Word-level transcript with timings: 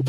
¿Qué 0.00 0.06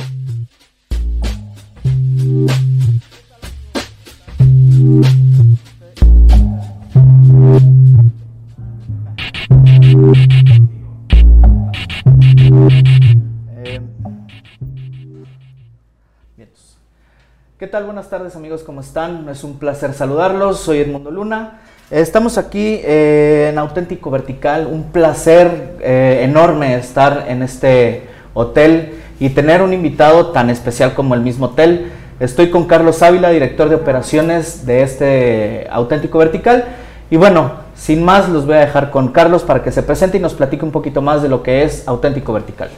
tal? 17.68 17.84
Buenas 17.86 18.10
tardes 18.10 18.36
amigos, 18.36 18.64
¿cómo 18.64 18.82
están? 18.82 19.28
Es 19.30 19.44
un 19.44 19.60
placer 19.60 19.94
saludarlos, 19.94 20.60
soy 20.62 20.80
Edmundo 20.80 21.12
Luna. 21.12 21.60
Estamos 21.90 22.38
aquí 22.38 22.80
eh, 22.84 23.50
en 23.52 23.60
Auténtico 23.60 24.10
Vertical, 24.10 24.68
un 24.68 24.92
placer 24.92 25.76
eh, 25.82 26.22
enorme 26.24 26.76
estar 26.76 27.26
en 27.28 27.44
este 27.44 28.11
hotel 28.34 28.94
y 29.20 29.30
tener 29.30 29.62
un 29.62 29.74
invitado 29.74 30.28
tan 30.28 30.50
especial 30.50 30.94
como 30.94 31.16
el 31.16 31.22
mismo 31.22 31.48
hotel. 31.48 31.92
Estoy 32.20 32.50
con 32.50 32.66
Carlos 32.66 33.02
Ávila, 33.02 33.30
director 33.30 33.70
de 33.70 33.76
operaciones 33.76 34.66
de 34.66 34.84
este 34.84 35.68
Auténtico 35.72 36.18
Vertical. 36.18 36.66
Y 37.10 37.18
bueno, 37.18 37.54
sin 37.76 38.04
más, 38.04 38.30
los 38.30 38.46
voy 38.46 38.56
a 38.56 38.60
dejar 38.60 38.92
con 38.92 39.10
Carlos 39.10 39.44
para 39.44 39.64
que 39.64 39.72
se 39.72 39.84
presente 39.84 40.18
y 40.18 40.22
nos 40.22 40.34
platique 40.34 40.64
un 40.64 40.72
poquito 40.72 41.02
más 41.02 41.22
de 41.22 41.30
lo 41.30 41.44
que 41.44 41.64
es 41.64 41.88
Auténtico 41.88 42.32
Vertical. 42.34 42.70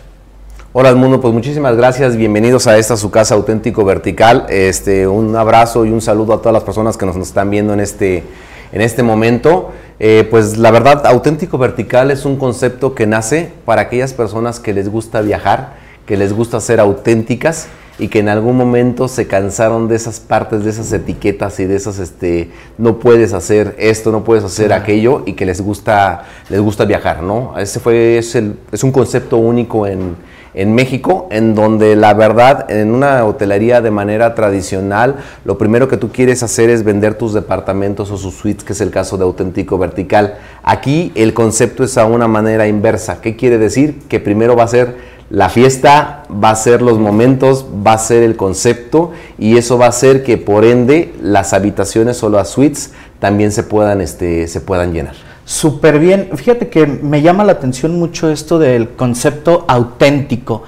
Hola 0.75 0.95
mundo, 0.95 1.21
pues 1.21 1.31
muchísimas 1.35 1.77
gracias, 1.77 2.17
bienvenidos 2.17 2.65
a 2.65 2.79
esta 2.79 2.97
su 2.97 3.11
casa 3.11 3.35
auténtico 3.35 3.85
vertical. 3.85 4.47
Este, 4.49 5.07
un 5.07 5.35
abrazo 5.35 5.85
y 5.85 5.91
un 5.91 6.01
saludo 6.01 6.33
a 6.33 6.37
todas 6.39 6.53
las 6.53 6.63
personas 6.63 6.97
que 6.97 7.05
nos, 7.05 7.15
están 7.15 7.51
viendo 7.51 7.73
en 7.73 7.79
este, 7.79 8.23
en 8.71 8.81
este 8.81 9.03
momento. 9.03 9.71
Eh, 9.99 10.27
pues 10.29 10.57
la 10.57 10.71
verdad, 10.71 11.05
auténtico 11.05 11.57
vertical 11.57 12.11
es 12.11 12.25
un 12.25 12.37
concepto 12.37 12.95
que 12.95 13.05
nace 13.05 13.51
para 13.65 13.83
aquellas 13.83 14.13
personas 14.13 14.59
que 14.59 14.73
les 14.73 14.89
gusta 14.89 15.21
viajar, 15.21 15.75
que 16.05 16.17
les 16.17 16.33
gusta 16.33 16.59
ser 16.59 16.79
auténticas 16.79 17.67
y 17.99 18.07
que 18.07 18.19
en 18.19 18.29
algún 18.29 18.57
momento 18.57 19.07
se 19.07 19.27
cansaron 19.27 19.87
de 19.87 19.95
esas 19.95 20.19
partes, 20.19 20.63
de 20.63 20.71
esas 20.71 20.91
etiquetas 20.91 21.59
y 21.59 21.65
de 21.65 21.75
esas, 21.75 21.99
este, 21.99 22.49
no 22.77 22.97
puedes 22.97 23.33
hacer 23.33 23.75
esto, 23.77 24.11
no 24.11 24.23
puedes 24.23 24.43
hacer 24.43 24.73
aquello 24.73 25.23
y 25.25 25.33
que 25.33 25.45
les 25.45 25.61
gusta, 25.61 26.23
les 26.49 26.59
gusta 26.59 26.85
viajar, 26.85 27.21
¿no? 27.21 27.57
Ese 27.57 27.79
fue, 27.79 28.17
es, 28.17 28.33
el, 28.35 28.57
es 28.71 28.83
un 28.83 28.91
concepto 28.91 29.37
único 29.37 29.85
en 29.85 30.15
en 30.53 30.75
México, 30.75 31.27
en 31.31 31.55
donde 31.55 31.95
la 31.95 32.13
verdad, 32.13 32.69
en 32.69 32.93
una 32.93 33.25
hotelería 33.25 33.81
de 33.81 33.91
manera 33.91 34.35
tradicional, 34.35 35.15
lo 35.45 35.57
primero 35.57 35.87
que 35.87 35.97
tú 35.97 36.11
quieres 36.11 36.43
hacer 36.43 36.69
es 36.69 36.83
vender 36.83 37.15
tus 37.15 37.33
departamentos 37.33 38.11
o 38.11 38.17
sus 38.17 38.35
suites, 38.35 38.63
que 38.63 38.73
es 38.73 38.81
el 38.81 38.91
caso 38.91 39.17
de 39.17 39.23
auténtico 39.23 39.77
vertical. 39.77 40.35
Aquí 40.63 41.11
el 41.15 41.33
concepto 41.33 41.83
es 41.83 41.97
a 41.97 42.05
una 42.05 42.27
manera 42.27 42.67
inversa. 42.67 43.21
¿Qué 43.21 43.35
quiere 43.35 43.57
decir? 43.57 43.99
Que 44.07 44.19
primero 44.19 44.55
va 44.55 44.63
a 44.63 44.67
ser 44.67 45.13
la 45.29 45.49
fiesta, 45.49 46.23
va 46.31 46.51
a 46.51 46.55
ser 46.55 46.81
los 46.81 46.99
momentos, 46.99 47.65
va 47.85 47.93
a 47.93 47.97
ser 47.97 48.21
el 48.21 48.35
concepto 48.35 49.11
y 49.39 49.57
eso 49.57 49.77
va 49.77 49.87
a 49.87 49.89
hacer 49.89 50.23
que 50.23 50.37
por 50.37 50.63
ende 50.65 51.13
las 51.21 51.53
habitaciones 51.53 52.21
o 52.23 52.29
las 52.29 52.49
suites 52.49 52.91
también 53.19 53.51
se 53.51 53.63
puedan, 53.63 54.01
este, 54.01 54.47
se 54.47 54.61
puedan 54.61 54.93
llenar 54.93 55.32
súper 55.45 55.99
bien. 55.99 56.29
Fíjate 56.35 56.69
que 56.69 56.85
me 56.85 57.21
llama 57.21 57.43
la 57.43 57.53
atención 57.53 57.99
mucho 57.99 58.29
esto 58.29 58.59
del 58.59 58.89
concepto 58.89 59.65
auténtico. 59.67 60.63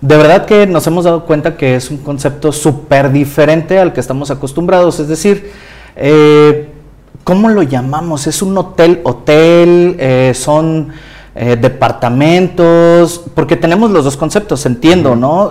De 0.00 0.16
verdad 0.16 0.46
que 0.46 0.66
nos 0.66 0.86
hemos 0.86 1.04
dado 1.04 1.24
cuenta 1.24 1.56
que 1.56 1.74
es 1.74 1.90
un 1.90 1.98
concepto 1.98 2.52
súper 2.52 3.10
diferente 3.10 3.78
al 3.80 3.92
que 3.92 4.00
estamos 4.00 4.30
acostumbrados. 4.30 5.00
Es 5.00 5.08
decir, 5.08 5.50
eh, 5.96 6.68
¿cómo 7.24 7.48
lo 7.48 7.62
llamamos? 7.62 8.28
¿Es 8.28 8.40
un 8.40 8.56
hotel, 8.56 9.00
hotel? 9.02 9.96
Eh, 9.98 10.32
¿Son 10.36 10.90
eh, 11.34 11.56
departamentos? 11.60 13.22
Porque 13.34 13.56
tenemos 13.56 13.90
los 13.90 14.04
dos 14.04 14.16
conceptos, 14.16 14.64
entiendo, 14.66 15.16
¿no? 15.16 15.50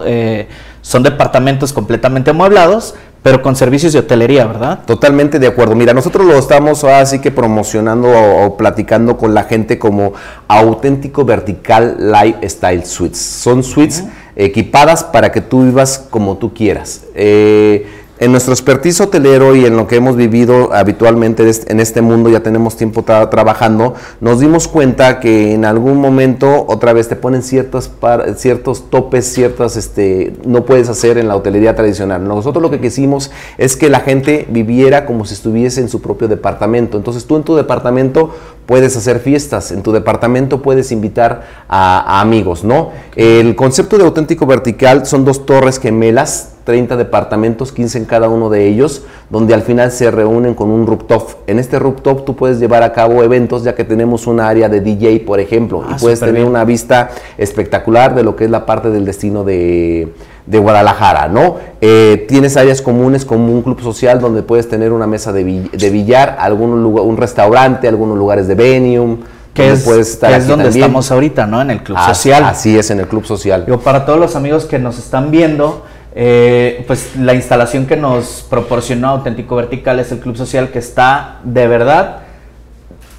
son 0.82 1.04
departamentos 1.04 1.74
completamente 1.74 2.30
amueblados, 2.30 2.96
pero 3.28 3.42
con 3.42 3.58
servicios 3.58 3.92
de 3.92 4.00
hotelería, 4.00 4.46
¿verdad? 4.46 4.86
Totalmente 4.86 5.38
de 5.38 5.48
acuerdo. 5.48 5.76
Mira, 5.76 5.94
nosotros 5.94 6.26
lo 6.26 6.38
estamos 6.38 6.86
así 6.86 7.20
que 7.20 7.30
promocionando 7.30 8.08
o, 8.08 8.56
platicando 8.56 9.18
con 9.18 9.34
la 9.34 9.44
gente 9.44 9.78
como 9.78 10.14
auténtico 10.48 11.26
vertical 11.26 11.98
lifestyle 12.00 12.86
suites. 12.86 13.20
Son 13.20 13.64
suites 13.64 14.06
equipadas 14.38 15.04
para 15.04 15.34
que 15.34 15.42
tú 15.42 15.66
vivas 15.66 16.08
como 16.10 16.38
tú 16.38 16.54
quieras. 16.54 17.04
Eh, 17.16 17.86
en 18.20 18.32
nuestro 18.32 18.54
expertise 18.54 19.00
hotelero 19.02 19.56
y 19.56 19.66
en 19.66 19.78
lo 19.78 19.88
que 19.88 19.98
hemos 19.98 20.16
vivido 20.16 20.74
habitualmente 20.74 21.50
en 21.68 21.80
este 21.80 22.02
mundo, 22.02 22.30
ya 22.30 22.42
tenemos 22.42 22.76
tiempo 22.76 23.04
trabajando, 23.04 23.94
nos 24.22 24.40
dimos 24.40 24.68
cuenta 24.68 25.20
que 25.20 25.54
en 25.54 25.66
algún 25.66 26.02
momento 26.02 26.66
otra 26.68 26.94
vez 26.94 27.08
te 27.08 27.16
ponen 27.16 27.44
ciertos, 27.44 27.92
ciertos 28.36 28.90
topes, 28.90 29.32
ciertas, 29.32 29.78
este, 29.78 30.34
no 30.46 30.66
puedes 30.66 30.90
hacer 30.90 31.18
en 31.18 31.28
la 31.28 31.36
hotelería 31.36 31.76
tradicional. 31.76 32.28
Nosotros 32.28 32.62
lo 32.62 32.72
que 32.72 32.80
quisimos 32.80 33.32
es 33.58 33.76
que 33.76 33.90
la 33.90 34.00
gente 34.00 34.48
viviera 34.50 35.06
como 35.06 35.26
si 35.26 35.36
estuviese 35.36 35.82
en 35.82 35.90
su 35.90 36.02
propio 36.02 36.28
departamento. 36.28 36.98
Entonces 36.98 37.26
tú 37.26 37.36
en 37.36 37.44
tu 37.44 37.56
departamento 37.56 38.32
puedes 38.66 38.98
hacer 38.98 39.20
fiestas, 39.20 39.72
en 39.72 39.84
tu 39.84 39.92
departamento 39.92 40.62
puedes 40.62 40.92
invitar 40.92 41.44
a, 41.70 42.18
a 42.18 42.22
amigos, 42.22 42.64
¿no? 42.64 42.92
El 43.16 43.56
concepto 43.56 43.98
de 43.98 44.04
auténtico 44.04 44.46
vertical 44.46 45.06
son 45.06 45.24
dos 45.24 45.46
torres 45.46 45.80
gemelas 45.80 46.57
30 46.68 46.98
departamentos, 46.98 47.72
15 47.72 48.00
en 48.00 48.04
cada 48.04 48.28
uno 48.28 48.50
de 48.50 48.68
ellos, 48.68 49.04
donde 49.30 49.54
al 49.54 49.62
final 49.62 49.90
se 49.90 50.12
reúnen 50.12 50.54
con 50.54 50.70
un 50.70 50.86
rooftop. 50.86 51.30
En 51.48 51.60
este 51.60 51.80
rooftop 51.80 52.26
tú 52.26 52.36
puedes 52.36 52.60
llevar 52.60 52.84
a 52.84 52.92
cabo 52.92 53.24
eventos, 53.24 53.64
ya 53.64 53.74
que 53.74 53.86
tenemos 53.86 54.28
un 54.28 54.42
área 54.42 54.68
de 54.68 54.82
DJ, 54.82 55.22
por 55.22 55.40
ejemplo, 55.40 55.86
y 55.90 55.94
ah, 55.94 55.98
puedes 55.98 56.20
tener 56.20 56.44
una 56.44 56.66
vista 56.66 57.12
espectacular 57.38 58.16
de 58.16 58.24
lo 58.24 58.36
que 58.36 58.44
es 58.44 58.52
la 58.52 58.66
parte 58.66 58.90
del 58.90 59.06
destino 59.06 59.46
de, 59.46 60.12
Guadalajara, 60.46 61.30
¿no? 61.30 61.56
Eh, 61.80 62.26
tienes 62.28 62.58
áreas 62.58 62.82
comunes 62.82 63.24
como 63.24 63.54
un 63.54 63.62
club 63.62 63.80
social 63.80 64.20
donde 64.20 64.44
puedes 64.44 64.68
tener 64.68 64.92
una 64.92 65.08
mesa 65.08 65.32
de, 65.32 65.46
billar, 65.46 66.36
algún 66.38 66.84
lugar, 66.84 67.06
un 67.06 67.16
restaurante, 67.16 67.88
algunos 67.88 68.18
lugares 68.18 68.46
de 68.50 68.56
Venium, 68.56 69.20
que 69.54 69.72
es, 69.72 69.88
es 69.88 70.48
donde 70.48 70.68
estamos 70.68 71.12
ahorita, 71.12 71.48
¿no? 71.48 71.62
En 71.62 71.72
el 71.72 71.82
club 71.82 71.98
social. 71.98 72.44
Así 72.44 72.78
es, 72.78 72.92
en 72.92 73.00
el 73.00 73.08
club 73.08 73.24
social. 73.26 73.66
para 73.86 74.06
todos 74.06 74.20
los 74.20 74.36
amigos 74.36 74.66
que 74.66 74.80
nos 74.80 75.00
están 75.00 75.32
viendo, 75.32 75.86
eh, 76.20 76.84
pues 76.88 77.16
la 77.16 77.36
instalación 77.36 77.86
que 77.86 77.96
nos 77.96 78.44
proporcionó 78.50 79.10
Auténtico 79.10 79.56
Vertical 79.56 80.00
es 80.00 80.12
el 80.12 80.18
Club 80.18 80.36
Social 80.36 80.70
que 80.70 80.80
está 80.80 81.42
de 81.44 81.68
verdad 81.68 82.22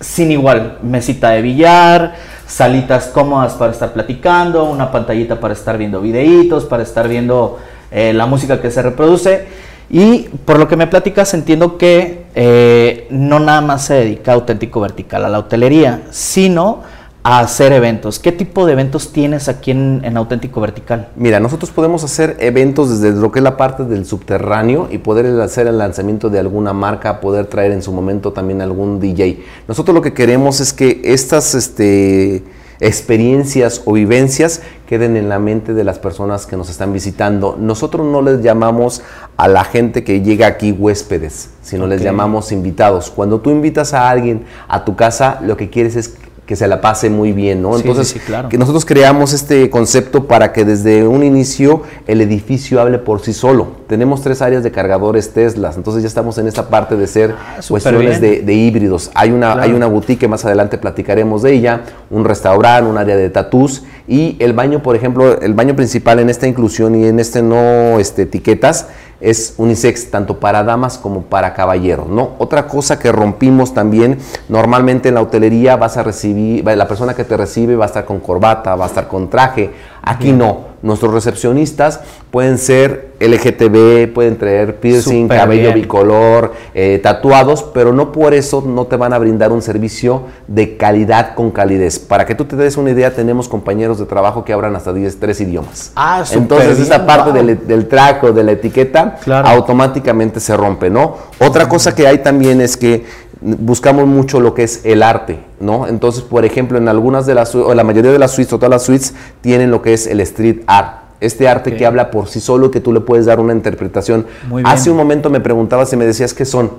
sin 0.00 0.32
igual. 0.32 0.78
Mesita 0.82 1.30
de 1.30 1.42
billar, 1.42 2.16
salitas 2.44 3.06
cómodas 3.06 3.52
para 3.52 3.70
estar 3.70 3.92
platicando, 3.92 4.64
una 4.64 4.90
pantallita 4.90 5.38
para 5.38 5.54
estar 5.54 5.78
viendo 5.78 6.00
videitos, 6.00 6.64
para 6.64 6.82
estar 6.82 7.06
viendo 7.06 7.60
eh, 7.92 8.12
la 8.12 8.26
música 8.26 8.60
que 8.60 8.72
se 8.72 8.82
reproduce. 8.82 9.46
Y 9.88 10.28
por 10.44 10.58
lo 10.58 10.66
que 10.66 10.74
me 10.74 10.88
platicas, 10.88 11.32
entiendo 11.34 11.78
que 11.78 12.24
eh, 12.34 13.06
no 13.10 13.38
nada 13.38 13.60
más 13.60 13.84
se 13.84 13.94
dedica 13.94 14.32
Auténtico 14.32 14.80
Vertical 14.80 15.24
a 15.24 15.28
la 15.28 15.38
hotelería, 15.38 16.02
sino 16.10 16.82
a 17.28 17.40
hacer 17.40 17.74
eventos. 17.74 18.18
¿Qué 18.18 18.32
tipo 18.32 18.64
de 18.64 18.72
eventos 18.72 19.12
tienes 19.12 19.50
aquí 19.50 19.72
en, 19.72 20.16
Auténtico 20.16 20.62
Vertical? 20.62 21.08
Mira, 21.14 21.38
nosotros 21.40 21.70
podemos 21.70 22.02
hacer 22.02 22.38
eventos 22.40 23.02
desde 23.02 23.20
lo 23.20 23.30
que 23.30 23.40
es 23.40 23.42
la 23.42 23.58
parte 23.58 23.84
del 23.84 24.06
subterráneo 24.06 24.88
y 24.90 24.96
poder 24.96 25.38
hacer 25.42 25.66
el 25.66 25.76
lanzamiento 25.76 26.30
de 26.30 26.38
alguna 26.38 26.72
marca, 26.72 27.20
poder 27.20 27.44
traer 27.44 27.72
en 27.72 27.82
su 27.82 27.92
momento 27.92 28.32
también 28.32 28.62
algún 28.62 28.98
DJ. 28.98 29.44
Nosotros 29.68 29.94
lo 29.94 30.00
que 30.00 30.14
queremos 30.14 30.60
es 30.60 30.72
que 30.72 31.02
estas 31.04 31.54
este, 31.54 32.44
experiencias 32.80 33.82
o 33.84 33.92
vivencias 33.92 34.62
queden 34.86 35.18
en 35.18 35.28
la 35.28 35.38
mente 35.38 35.74
de 35.74 35.84
las 35.84 35.98
personas 35.98 36.46
que 36.46 36.56
nos 36.56 36.70
están 36.70 36.94
visitando. 36.94 37.58
Nosotros 37.60 38.06
no 38.06 38.22
les 38.22 38.40
llamamos 38.40 39.02
a 39.36 39.48
la 39.48 39.64
gente 39.64 40.02
que 40.02 40.22
llega 40.22 40.46
aquí 40.46 40.72
huéspedes, 40.72 41.50
sino 41.60 41.86
les 41.86 42.00
llamamos 42.00 42.52
invitados. 42.52 43.10
Cuando 43.10 43.42
tú 43.42 43.50
invitas 43.50 43.92
a 43.92 44.08
alguien 44.08 44.44
a 44.66 44.86
tu 44.86 44.96
casa, 44.96 45.40
lo 45.42 45.58
que 45.58 45.68
quieres 45.68 45.94
es 45.94 46.16
que 46.48 46.56
se 46.56 46.66
la 46.66 46.80
pase 46.80 47.10
muy 47.10 47.32
bien, 47.32 47.60
¿no? 47.60 47.76
Entonces, 47.76 48.16
que 48.48 48.56
nosotros 48.56 48.86
creamos 48.86 49.34
este 49.34 49.68
concepto 49.68 50.26
para 50.26 50.50
que 50.50 50.64
desde 50.64 51.06
un 51.06 51.22
inicio 51.22 51.82
el 52.06 52.22
edificio 52.22 52.80
hable 52.80 52.98
por 52.98 53.20
sí 53.20 53.34
solo. 53.34 53.72
Tenemos 53.86 54.22
tres 54.22 54.40
áreas 54.40 54.62
de 54.62 54.70
cargadores 54.70 55.34
Teslas, 55.34 55.76
entonces 55.76 56.02
ya 56.02 56.08
estamos 56.08 56.38
en 56.38 56.46
esta 56.46 56.70
parte 56.70 56.96
de 56.96 57.06
ser 57.06 57.34
ah, 57.38 57.60
cuestiones 57.68 58.22
de, 58.22 58.54
híbridos. 58.54 59.10
Hay 59.12 59.30
una, 59.30 59.60
hay 59.60 59.72
una 59.72 59.88
boutique 59.88 60.20
que 60.20 60.28
más 60.28 60.46
adelante 60.46 60.78
platicaremos 60.78 61.42
de 61.42 61.52
ella, 61.52 61.82
un 62.08 62.24
restaurante, 62.24 62.88
un 62.88 62.96
área 62.96 63.16
de 63.18 63.28
tatús 63.28 63.82
y 64.06 64.36
el 64.38 64.54
baño, 64.54 64.82
por 64.82 64.96
ejemplo, 64.96 65.38
el 65.42 65.52
baño 65.52 65.76
principal 65.76 66.18
en 66.18 66.30
esta 66.30 66.46
inclusión 66.46 66.94
y 66.94 67.08
en 67.08 67.20
este 67.20 67.42
no 67.42 67.98
este, 67.98 68.22
etiquetas 68.22 68.86
es 69.20 69.54
unisex 69.56 70.10
tanto 70.10 70.38
para 70.38 70.62
damas 70.62 70.98
como 70.98 71.22
para 71.22 71.54
caballeros, 71.54 72.08
¿no? 72.08 72.30
Otra 72.38 72.68
cosa 72.68 72.98
que 72.98 73.10
rompimos 73.10 73.74
también, 73.74 74.18
normalmente 74.48 75.08
en 75.08 75.16
la 75.16 75.22
hotelería 75.22 75.76
vas 75.76 75.96
a 75.96 76.02
recibir, 76.02 76.64
la 76.64 76.86
persona 76.86 77.14
que 77.14 77.24
te 77.24 77.36
recibe 77.36 77.76
va 77.76 77.86
a 77.86 77.88
estar 77.88 78.04
con 78.04 78.20
corbata, 78.20 78.76
va 78.76 78.84
a 78.84 78.88
estar 78.88 79.08
con 79.08 79.28
traje. 79.28 79.70
Aquí 80.08 80.32
no. 80.32 80.68
Nuestros 80.80 81.12
recepcionistas 81.12 82.00
pueden 82.30 82.56
ser 82.56 83.08
LGTB, 83.18 84.12
pueden 84.14 84.38
traer 84.38 84.76
piercing, 84.78 85.26
cabello 85.26 85.72
bien. 85.72 85.74
bicolor, 85.74 86.52
eh, 86.72 87.00
tatuados, 87.02 87.64
pero 87.74 87.92
no 87.92 88.12
por 88.12 88.32
eso 88.32 88.62
no 88.64 88.86
te 88.86 88.94
van 88.94 89.12
a 89.12 89.18
brindar 89.18 89.50
un 89.50 89.60
servicio 89.60 90.22
de 90.46 90.76
calidad 90.76 91.34
con 91.34 91.50
calidez. 91.50 91.98
Para 91.98 92.26
que 92.26 92.36
tú 92.36 92.44
te 92.44 92.54
des 92.54 92.76
una 92.76 92.90
idea, 92.90 93.12
tenemos 93.12 93.48
compañeros 93.48 93.98
de 93.98 94.06
trabajo 94.06 94.44
que 94.44 94.52
hablan 94.52 94.76
hasta 94.76 94.92
10, 94.92 95.18
tres 95.18 95.40
idiomas. 95.40 95.90
Ah, 95.96 96.22
Entonces 96.30 96.76
bien, 96.76 96.82
esa 96.82 97.04
parte 97.04 97.30
wow. 97.32 97.44
del, 97.44 97.66
del 97.66 97.88
track 97.88 98.22
o 98.22 98.32
de 98.32 98.44
la 98.44 98.52
etiqueta 98.52 99.16
Claro. 99.24 99.48
automáticamente 99.48 100.38
se 100.38 100.56
rompe, 100.56 100.90
¿no? 100.90 101.16
Otra 101.40 101.68
cosa 101.68 101.92
que 101.92 102.06
hay 102.06 102.18
también 102.18 102.60
es 102.60 102.76
que 102.76 103.04
buscamos 103.40 104.06
mucho 104.06 104.40
lo 104.40 104.54
que 104.54 104.64
es 104.64 104.84
el 104.84 105.02
arte, 105.02 105.40
¿no? 105.60 105.86
Entonces, 105.86 106.22
por 106.22 106.44
ejemplo, 106.44 106.78
en 106.78 106.88
algunas 106.88 107.26
de 107.26 107.34
las, 107.34 107.54
o 107.54 107.74
la 107.74 107.84
mayoría 107.84 108.12
de 108.12 108.18
las 108.18 108.32
suites, 108.32 108.52
o 108.52 108.58
todas 108.58 108.70
las 108.70 108.84
suites, 108.84 109.14
tienen 109.40 109.70
lo 109.70 109.82
que 109.82 109.94
es 109.94 110.06
el 110.06 110.20
street 110.20 110.62
art. 110.66 110.98
Este 111.20 111.48
arte 111.48 111.74
que 111.74 111.84
habla 111.84 112.12
por 112.12 112.28
sí 112.28 112.40
solo, 112.40 112.70
que 112.70 112.80
tú 112.80 112.92
le 112.92 113.00
puedes 113.00 113.26
dar 113.26 113.40
una 113.40 113.52
interpretación. 113.52 114.26
Muy 114.48 114.62
bien. 114.62 114.72
Hace 114.72 114.90
un 114.90 114.96
momento 114.96 115.30
me 115.30 115.40
preguntabas 115.40 115.92
y 115.92 115.96
me 115.96 116.06
decías 116.06 116.32
qué 116.32 116.44
son. 116.44 116.70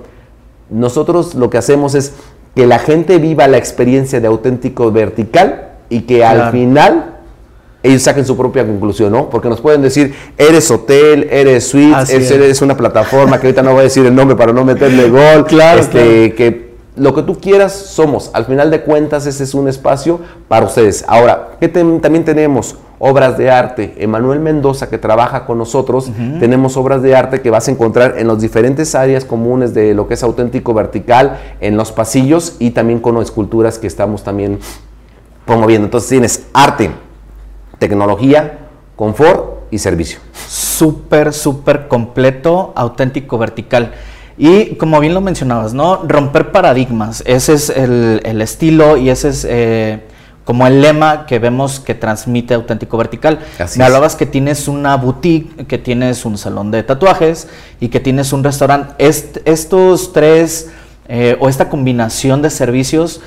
Nosotros 0.70 1.34
lo 1.34 1.50
que 1.50 1.58
hacemos 1.58 1.94
es 1.94 2.14
que 2.54 2.66
la 2.66 2.78
gente 2.78 3.18
viva 3.18 3.46
la 3.48 3.58
experiencia 3.58 4.20
de 4.20 4.28
auténtico 4.28 4.90
vertical 4.90 5.72
y 5.90 6.02
que 6.02 6.24
al 6.24 6.52
final 6.52 7.19
ellos 7.82 8.02
saquen 8.02 8.26
su 8.26 8.36
propia 8.36 8.66
conclusión, 8.66 9.12
¿no? 9.12 9.30
Porque 9.30 9.48
nos 9.48 9.60
pueden 9.60 9.82
decir, 9.82 10.14
eres 10.36 10.70
hotel, 10.70 11.28
eres 11.30 11.66
suite, 11.66 11.96
eres, 12.10 12.10
es. 12.10 12.30
eres 12.30 12.62
una 12.62 12.76
plataforma, 12.76 13.40
que 13.40 13.46
ahorita 13.46 13.62
no 13.62 13.72
voy 13.72 13.80
a 13.80 13.84
decir 13.84 14.04
el 14.04 14.14
nombre 14.14 14.36
para 14.36 14.52
no 14.52 14.64
meterle 14.64 15.08
gol. 15.08 15.46
Claro, 15.50 15.80
este, 15.80 16.34
Que 16.34 16.70
lo 16.96 17.14
que 17.14 17.22
tú 17.22 17.40
quieras 17.40 17.72
somos. 17.72 18.30
Al 18.34 18.44
final 18.44 18.70
de 18.70 18.82
cuentas, 18.82 19.26
ese 19.26 19.44
es 19.44 19.54
un 19.54 19.68
espacio 19.68 20.20
para 20.48 20.66
ustedes. 20.66 21.04
Ahora, 21.08 21.52
¿qué 21.58 21.68
también 21.68 22.24
tenemos? 22.24 22.76
Obras 22.98 23.38
de 23.38 23.50
arte. 23.50 23.94
Emanuel 23.96 24.40
Mendoza, 24.40 24.90
que 24.90 24.98
trabaja 24.98 25.46
con 25.46 25.56
nosotros, 25.56 26.10
tenemos 26.38 26.76
obras 26.76 27.00
de 27.00 27.16
arte 27.16 27.40
que 27.40 27.48
vas 27.48 27.68
a 27.68 27.70
encontrar 27.70 28.18
en 28.18 28.28
las 28.28 28.40
diferentes 28.40 28.94
áreas 28.94 29.24
comunes 29.24 29.72
de 29.72 29.94
lo 29.94 30.06
que 30.06 30.14
es 30.14 30.22
auténtico 30.22 30.74
vertical, 30.74 31.38
en 31.60 31.76
los 31.76 31.92
pasillos 31.92 32.56
y 32.58 32.72
también 32.72 33.00
con 33.00 33.16
esculturas 33.22 33.78
que 33.78 33.86
estamos 33.86 34.22
también 34.22 34.58
promoviendo. 35.46 35.86
Entonces 35.86 36.10
tienes 36.10 36.46
arte, 36.52 36.90
tecnología, 37.80 38.58
confort 38.94 39.64
y 39.72 39.78
servicio. 39.78 40.20
súper, 40.48 41.32
súper 41.32 41.88
completo, 41.88 42.72
auténtico, 42.76 43.36
vertical. 43.38 43.92
Y 44.38 44.76
como 44.76 45.00
bien 45.00 45.12
lo 45.14 45.20
mencionabas, 45.20 45.74
¿no? 45.74 46.02
Romper 46.06 46.52
paradigmas. 46.52 47.22
Ese 47.26 47.54
es 47.54 47.68
el, 47.70 48.20
el 48.24 48.40
estilo 48.40 48.96
y 48.96 49.10
ese 49.10 49.28
es 49.28 49.46
eh, 49.48 50.00
como 50.44 50.66
el 50.66 50.80
lema 50.80 51.26
que 51.26 51.38
vemos 51.38 51.78
que 51.80 51.94
transmite 51.94 52.54
auténtico 52.54 52.96
vertical. 52.96 53.40
Así 53.58 53.78
Me 53.78 53.84
es. 53.84 53.88
hablabas 53.88 54.16
que 54.16 54.24
tienes 54.26 54.66
una 54.66 54.96
boutique, 54.96 55.66
que 55.66 55.76
tienes 55.78 56.24
un 56.24 56.38
salón 56.38 56.70
de 56.70 56.82
tatuajes 56.82 57.48
y 57.80 57.88
que 57.88 58.00
tienes 58.00 58.32
un 58.32 58.42
restaurante. 58.42 58.94
Est- 58.98 59.38
estos 59.44 60.12
tres 60.12 60.70
eh, 61.08 61.36
o 61.40 61.48
esta 61.48 61.68
combinación 61.68 62.40
de 62.42 62.50
servicios 62.50 63.20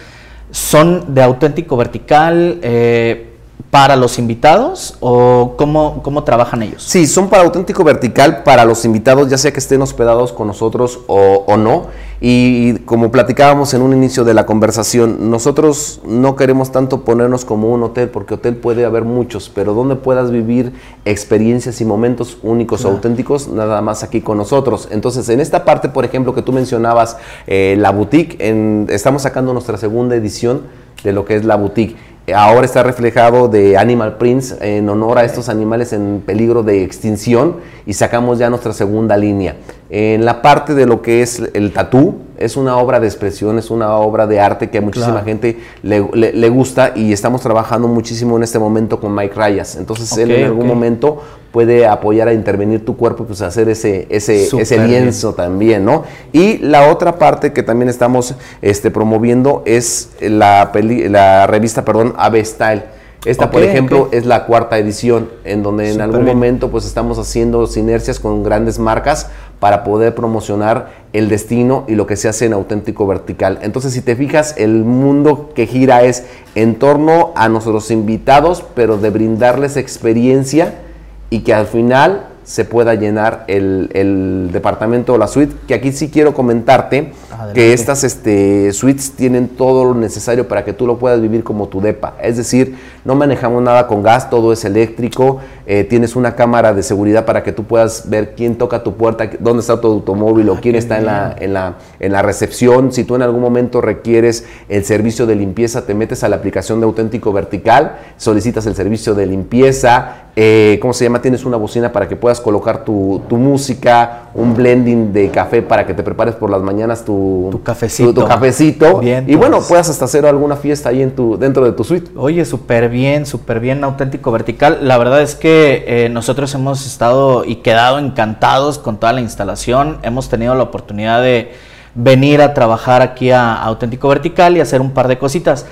son 0.52 1.14
de 1.14 1.22
auténtico 1.24 1.78
vertical 1.78 2.60
eh, 2.64 3.33
para 3.70 3.96
los 3.96 4.20
invitados 4.20 4.98
o 5.00 5.54
cómo, 5.58 6.02
cómo 6.04 6.24
trabajan 6.24 6.62
ellos. 6.62 6.84
Sí, 6.84 7.08
son 7.08 7.28
para 7.30 7.44
auténtico 7.44 7.84
vertical 7.84 8.44
para 8.44 8.66
los 8.66 8.86
invitados, 8.86 9.30
ya 9.30 9.38
sea 9.38 9.52
que 9.52 9.60
estén 9.60 9.82
hospedados 9.82 10.32
con 10.32 10.46
nosotros 10.48 11.00
o, 11.08 11.44
o 11.48 11.58
no. 11.58 11.88
Y 12.22 12.76
como 12.86 13.12
platicábamos 13.12 13.74
en 13.74 13.82
un 13.82 13.92
inicio 13.94 14.24
de 14.24 14.34
la 14.36 14.46
conversación, 14.46 15.30
nosotros 15.32 16.02
no 16.06 16.36
queremos 16.36 16.72
tanto 16.72 17.02
ponernos 17.04 17.46
como 17.46 17.70
un 17.74 17.84
hotel, 17.84 18.10
porque 18.10 18.36
hotel 18.36 18.56
puede 18.58 18.86
haber 18.86 19.04
muchos, 19.06 19.50
pero 19.54 19.74
donde 19.74 19.96
puedas 19.96 20.32
vivir 20.32 20.72
experiencias 21.04 21.82
y 21.82 21.86
momentos 21.86 22.38
únicos 22.44 22.86
o 22.86 22.90
auténticos, 22.90 23.48
nada 23.50 23.82
más 23.82 24.04
aquí 24.04 24.22
con 24.22 24.38
nosotros. 24.38 24.88
Entonces, 24.92 25.28
en 25.30 25.42
esta 25.42 25.66
parte, 25.66 25.90
por 25.90 26.06
ejemplo, 26.06 26.34
que 26.34 26.42
tú 26.44 26.54
mencionabas, 26.54 27.18
eh, 27.48 27.76
la 27.78 27.92
boutique, 27.92 28.38
en- 28.40 28.88
estamos 28.90 29.24
sacando 29.24 29.52
nuestra 29.52 29.78
segunda 29.78 30.16
edición 30.16 30.62
de 31.04 31.12
lo 31.12 31.26
que 31.26 31.36
es 31.36 31.44
la 31.44 31.56
boutique. 31.58 31.98
Ahora 32.32 32.66
está 32.66 32.84
reflejado 32.84 33.50
de 33.50 33.76
Animal 33.76 34.16
Prints 34.16 34.56
en 34.62 34.88
honor 34.88 35.18
a 35.18 35.26
estos 35.26 35.50
animales 35.50 35.92
en 35.92 36.24
peligro 36.26 36.64
de 36.64 36.82
extinción 36.82 37.58
y 37.86 37.96
sacamos 37.96 38.40
ya 38.40 38.50
nuestra 38.50 38.72
segunda 38.72 39.18
línea. 39.18 39.58
En 39.96 40.26
la 40.26 40.42
parte 40.42 40.74
de 40.74 40.88
lo 40.88 41.04
que 41.04 41.22
es 41.22 41.40
el 41.54 41.72
tatú, 41.72 42.16
es 42.40 42.58
una 42.58 42.78
obra 42.78 43.00
de 43.00 43.06
expresión, 43.06 43.60
es 43.60 43.70
una 43.70 43.96
obra 43.98 44.26
de 44.26 44.40
arte 44.40 44.72
que 44.72 44.80
a 44.80 44.82
muchísima 44.82 45.12
Claro. 45.22 45.26
gente 45.28 45.60
le, 45.84 46.04
le- 46.14 46.34
le 46.34 46.50
gusta 46.50 46.94
y 46.96 47.14
estamos 47.14 47.42
trabajando 47.42 47.88
muchísimo 47.88 48.36
en 48.38 48.42
este 48.42 48.58
momento 48.58 49.00
con 49.00 49.14
Mike 49.14 49.36
Rayas. 49.36 49.76
Entonces 49.76 50.18
él 50.18 50.32
en 50.32 50.46
algún 50.46 50.66
momento 50.66 51.22
puede 51.52 51.86
apoyar 51.86 52.28
a 52.28 52.34
intervenir 52.34 52.84
tu 52.84 52.98
cuerpo, 52.98 53.26
pues 53.26 53.44
hacer 53.44 53.70
ese, 53.70 54.08
ese, 54.10 54.48
ese 54.60 54.78
bien. 54.80 54.88
lienzo 54.90 55.36
también, 55.36 55.86
¿no? 55.86 56.06
Y 56.32 56.58
la 56.58 56.90
otra 56.92 57.20
parte 57.20 57.54
que 57.54 57.62
también 57.62 57.88
estamos 57.88 58.34
este, 58.64 58.90
promoviendo 58.90 59.62
es 59.68 60.10
la, 60.22 60.72
peli- 60.74 61.08
la 61.08 61.46
revista, 61.46 61.86
perdón, 61.86 62.16
Ave 62.18 62.44
Style. 62.44 62.82
Esta, 63.26 63.52
por 63.52 63.64
ejemplo, 63.64 64.10
es 64.12 64.26
la 64.26 64.46
cuarta 64.46 64.78
edición, 64.78 65.30
en 65.46 65.64
donde 65.64 65.92
en 65.92 66.02
algún 66.02 66.26
bien. 66.26 66.36
momento 66.36 66.70
pues 66.70 66.86
estamos 66.86 67.18
haciendo 67.20 67.68
sinergias 67.68 68.20
con 68.20 68.44
grandes 68.44 68.80
marcas 68.80 69.30
para 69.60 69.84
poder 69.84 70.14
promocionar 70.14 70.92
el 71.14 71.30
destino 71.30 71.86
y 71.88 71.96
lo 71.96 72.06
que 72.06 72.18
se 72.18 72.28
hace 72.28 72.46
en 72.46 72.54
auténtico 72.54 73.08
vertical. 73.08 73.60
Entonces, 73.62 73.94
si 73.94 74.02
te 74.02 74.16
fijas, 74.16 74.56
el 74.58 74.84
mundo 74.84 75.52
que 75.56 75.68
gira 75.68 76.04
es 76.04 76.26
en 76.56 76.76
torno 76.76 77.32
a 77.36 77.48
nuestros 77.48 77.92
invitados, 77.92 78.64
pero 78.76 78.98
de 78.98 79.10
brindarles 79.10 79.78
experiencia 79.78 80.82
y 81.30 81.40
que 81.40 81.54
al 81.54 81.68
final 81.68 82.28
se 82.44 82.66
pueda 82.66 82.94
llenar 82.96 83.46
el, 83.48 83.90
el 83.94 84.50
departamento 84.52 85.14
o 85.14 85.18
la 85.18 85.28
suite, 85.28 85.56
que 85.66 85.74
aquí 85.74 85.94
sí 85.94 86.10
quiero 86.10 86.34
comentarte 86.34 87.14
Adelante. 87.44 87.60
que 87.60 87.74
estas 87.74 88.04
este, 88.04 88.74
suites 88.74 89.12
tienen 89.12 89.50
todo 89.50 89.86
lo 89.86 89.94
necesario 89.94 90.48
para 90.48 90.64
que 90.64 90.74
tú 90.74 90.88
lo 90.88 90.98
puedas 90.98 91.22
vivir 91.22 91.44
como 91.44 91.68
tu 91.68 91.82
depa. 91.82 92.16
Es 92.22 92.38
decir, 92.38 92.78
no 93.06 93.16
manejamos 93.16 93.62
nada 93.62 93.88
con 93.88 94.02
gas, 94.02 94.30
todo 94.30 94.54
es 94.54 94.66
eléctrico, 94.66 95.40
eh, 95.66 95.84
tienes 95.84 96.16
una 96.16 96.36
cámara 96.36 96.74
de 96.74 96.84
seguridad 96.84 97.26
para 97.26 97.44
que 97.44 97.52
tú 97.52 97.66
puedas 97.66 98.10
ver 98.10 98.34
quién 98.36 98.56
toca 98.56 98.84
tu 98.84 98.96
puerta, 98.96 99.30
dónde 99.40 99.62
está 99.62 99.80
tu 99.80 99.88
automóvil 99.88 100.50
o 100.50 100.54
Ah, 100.54 100.60
quién 100.62 100.76
está 100.76 100.98
en 100.98 101.06
la, 101.06 101.36
en, 101.40 101.54
la, 101.54 101.76
en 102.00 102.12
la 102.12 102.22
recepción. 102.22 102.92
Si 102.92 103.04
tú 103.04 103.16
en 103.16 103.22
algún 103.22 103.42
momento 103.42 103.82
requieres 103.82 104.46
el 104.70 104.86
servicio 104.86 105.26
de 105.26 105.36
limpieza, 105.36 105.86
te 105.86 105.94
metes 105.94 106.24
a 106.24 106.30
la 106.30 106.38
aplicación 106.38 106.80
de 106.80 106.86
Auténtico 106.86 107.34
Vertical, 107.34 107.98
solicitas 108.18 108.66
el 108.66 108.76
servicio 108.76 109.14
de 109.16 109.26
limpieza, 109.26 110.23
eh, 110.36 110.80
¿cómo 110.82 110.94
se 110.94 111.04
llama? 111.06 111.22
Tienes 111.22 111.46
una 111.46 111.58
bocina 111.58 111.92
para 111.92 112.08
que 112.08 112.16
puedas 112.16 112.42
colocar 112.42 112.84
tu, 112.84 113.22
tu 113.30 113.38
música, 113.38 114.30
un 114.34 114.56
blending 114.56 115.14
de 115.14 115.30
café 115.30 115.62
para 115.62 115.86
que 115.86 115.94
te 115.94 116.02
prepares 116.02 116.34
por 116.34 116.50
las 116.50 116.62
mañanas 116.62 117.06
tu, 117.06 117.50
Tu 117.52 117.62
cafecito. 117.62 118.14
tu, 118.14 118.22
tu 118.22 118.28
cafecito. 118.28 118.98
Bien, 119.00 119.26
y 119.28 119.36
bueno, 119.36 119.62
puedas 119.62 119.90
hasta 119.90 120.06
hacer 120.06 120.26
alguna 120.26 120.56
fiesta 120.56 120.90
ahí 120.90 121.04
en 121.04 121.12
tu, 121.12 121.38
dentro 121.38 121.64
de 121.66 121.72
tu 121.74 121.84
suite. 121.84 122.10
Oye, 122.16 122.46
súper 122.46 122.90
bien, 122.90 123.28
súper 123.28 123.60
bien, 123.60 123.84
auténtico 123.84 124.32
vertical. 124.32 124.80
La 124.82 124.98
verdad 124.98 125.22
es 125.22 125.36
que 125.36 125.86
eh, 125.88 126.10
nosotros 126.10 126.54
hemos 126.56 126.86
estado 126.86 127.46
y 127.46 127.58
quedado 127.58 128.00
encantados 128.00 128.80
con 128.80 128.98
toda 128.98 129.14
la 129.14 129.22
instalación. 129.22 130.00
Hemos 130.02 130.30
tenido 130.30 130.56
la 130.56 130.64
oportunidad 130.64 131.22
de 131.22 131.52
venir 131.96 132.42
a 132.42 132.56
trabajar 132.56 133.04
aquí 133.04 133.30
a 133.30 133.54
Auténtico 133.54 134.08
Vertical 134.08 134.58
y 134.58 134.62
hacer 134.62 134.82
un 134.82 134.92
par 134.92 135.08
de 135.08 135.20
cositas. 135.20 135.68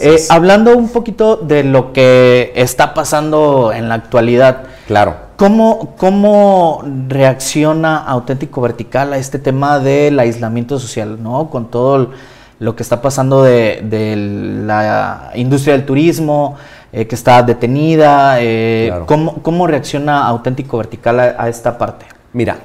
Eh, 0.00 0.18
hablando 0.30 0.76
un 0.76 0.88
poquito 0.88 1.36
de 1.36 1.64
lo 1.64 1.92
que 1.92 2.52
está 2.56 2.94
pasando 2.94 3.72
en 3.72 3.88
la 3.88 3.94
actualidad, 3.96 4.62
Claro. 4.86 5.14
¿Cómo, 5.36 5.94
¿Cómo 5.96 6.84
reacciona 7.08 7.96
Auténtico 7.96 8.60
Vertical 8.60 9.12
a 9.14 9.16
este 9.16 9.38
tema 9.38 9.78
del 9.78 10.18
aislamiento 10.20 10.78
social, 10.78 11.22
¿no? 11.22 11.48
Con 11.48 11.70
todo 11.70 12.10
lo 12.58 12.76
que 12.76 12.82
está 12.82 13.00
pasando 13.00 13.42
de, 13.42 13.80
de 13.82 14.14
la 14.66 15.30
industria 15.34 15.74
del 15.74 15.86
turismo, 15.86 16.56
eh, 16.92 17.06
que 17.06 17.14
está 17.14 17.42
detenida. 17.42 18.36
eh, 18.40 18.86
Claro. 18.88 19.06
¿cómo, 19.06 19.34
cómo 19.42 19.66
reacciona 19.66 20.26
Auténtico 20.26 20.76
Vertical 20.78 21.18
a, 21.18 21.34
a 21.38 21.48
esta 21.48 21.78
parte? 21.78 22.04
Mira, 22.32 22.58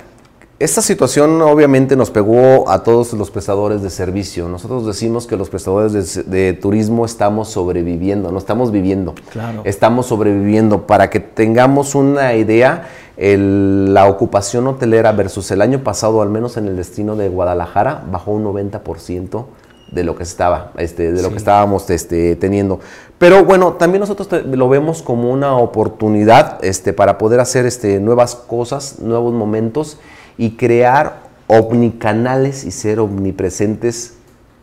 esta 0.60 0.82
situación 0.82 1.42
obviamente 1.42 1.96
nos 1.96 2.12
pegó 2.12 2.70
a 2.70 2.84
todos 2.84 3.14
los 3.14 3.32
prestadores 3.32 3.82
de 3.82 3.90
servicio. 3.90 4.50
Nosotros 4.50 4.86
decimos 4.86 5.26
que 5.26 5.38
los 5.38 5.50
prestadores 5.50 5.94
de, 6.16 6.24
de 6.24 6.54
turismo 6.54 7.06
estamos 7.06 7.48
sobreviviendo, 7.50 8.32
no 8.32 8.38
estamos 8.38 8.70
viviendo. 8.72 9.16
Claro. 9.32 9.62
Estamos 9.64 10.08
sobreviviendo. 10.08 10.86
Para 10.86 11.10
que 11.10 11.22
tengamos 11.22 11.96
una 11.96 12.36
idea, 12.36 12.90
el- 13.16 13.94
la 13.94 14.08
ocupación 14.08 14.68
hotelera 14.68 15.14
versus 15.14 15.50
el 15.52 15.62
año 15.62 15.82
pasado, 15.84 16.22
al 16.22 16.30
menos 16.30 16.58
en 16.58 16.68
el 16.68 16.76
destino 16.76 17.16
de 17.16 17.30
Guadalajara, 17.30 18.04
bajó 18.12 18.32
un 18.32 18.44
90% 18.44 19.46
de 19.92 20.04
lo 20.04 20.16
que 20.16 20.24
estaba, 20.24 20.72
este, 20.78 21.12
de 21.12 21.22
lo 21.22 21.30
Sí. 21.30 21.34
que 21.34 21.38
estábamos 21.38 21.90
este, 21.90 22.36
teniendo. 22.36 22.80
Pero 23.18 23.44
bueno, 23.46 23.74
también 23.74 24.02
nosotros 24.02 24.28
te- 24.28 24.44
lo 24.44 24.68
vemos 24.70 25.02
como 25.02 25.32
una 25.32 25.56
oportunidad 25.58 26.64
este, 26.64 26.94
para 26.94 27.18
poder 27.18 27.40
hacer 27.40 27.66
este, 27.66 28.00
nuevas 28.00 28.36
cosas, 28.36 29.00
nuevos 29.00 29.34
momentos 29.34 29.98
y 30.40 30.52
crear 30.52 31.20
omnicanales 31.48 32.64
y 32.64 32.72
ser 32.72 33.02
omnipresentes 33.02 34.16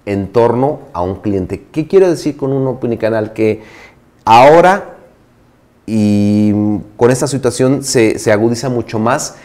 en 0.07 0.29
torno 0.29 0.81
a 0.95 1.03
un 1.03 1.17
cliente. 1.17 1.67
¿Qué 1.71 1.87
quiero 1.87 2.09
decir 2.09 2.39
con 2.39 2.53
un 2.53 2.67
omnicanal? 2.67 3.35
Que 3.35 3.63
ahora 4.25 4.97
y 5.85 6.53
con 6.97 7.11
esta 7.11 7.27
situación 7.27 7.85
se, 7.85 8.19
se 8.19 8.33
agudiza 8.33 8.71
mucho 8.71 8.99
más. 8.99 9.37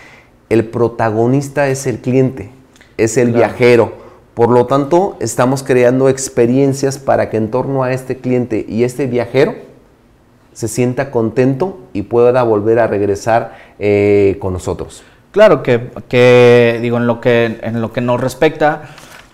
El 0.50 0.66
protagonista 0.66 1.68
es 1.68 1.86
el 1.86 2.00
cliente, 2.00 2.50
es 2.96 3.18
el 3.18 3.34
viajero. 3.34 3.92
Por 4.34 4.52
lo 4.52 4.68
tanto, 4.68 5.18
estamos 5.20 5.64
creando 5.64 6.08
experiencias 6.08 6.98
para 6.98 7.30
que 7.30 7.36
en 7.36 7.52
torno 7.52 7.84
a 7.84 7.92
este 7.92 8.18
cliente 8.18 8.66
y 8.70 8.86
este 8.86 9.06
viajero 9.06 9.56
se 10.54 10.70
sienta 10.70 11.12
contento 11.12 11.80
y 11.92 12.04
pueda 12.04 12.42
volver 12.44 12.80
a 12.80 12.88
regresar 12.88 13.58
eh, 13.80 14.38
con 14.40 14.54
nosotros. 14.54 15.04
Claro 15.32 15.64
que, 15.64 15.92
que, 16.10 16.80
digo, 16.82 16.98
en 16.98 17.08
lo 17.08 17.22
que, 17.22 17.60
en 17.64 17.82
lo 17.82 17.94
que 17.94 18.02
nos 18.02 18.20
respecta, 18.20 18.84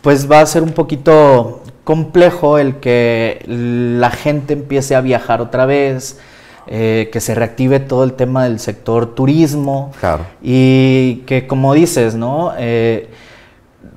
pues 0.02 0.32
va 0.32 0.42
a 0.42 0.46
ser 0.46 0.64
un 0.64 0.72
poquito 0.72 1.64
complejo 1.84 2.58
el 2.58 2.76
que 2.76 3.44
la 3.48 4.12
gente 4.12 4.54
empiece 4.54 4.96
a 4.96 5.02
viajar 5.02 5.42
otra 5.42 5.66
vez, 5.66 6.20
eh, 6.68 7.10
que 7.14 7.22
se 7.22 7.34
reactive 7.34 7.80
todo 7.80 8.04
el 8.04 8.14
tema 8.14 8.44
del 8.44 8.60
sector 8.60 9.16
turismo. 9.16 9.92
Claro. 10.00 10.26
Y 10.42 11.24
que 11.26 11.48
como 11.48 11.74
dices, 11.74 12.14
¿no? 12.14 12.52
Eh, 12.58 13.10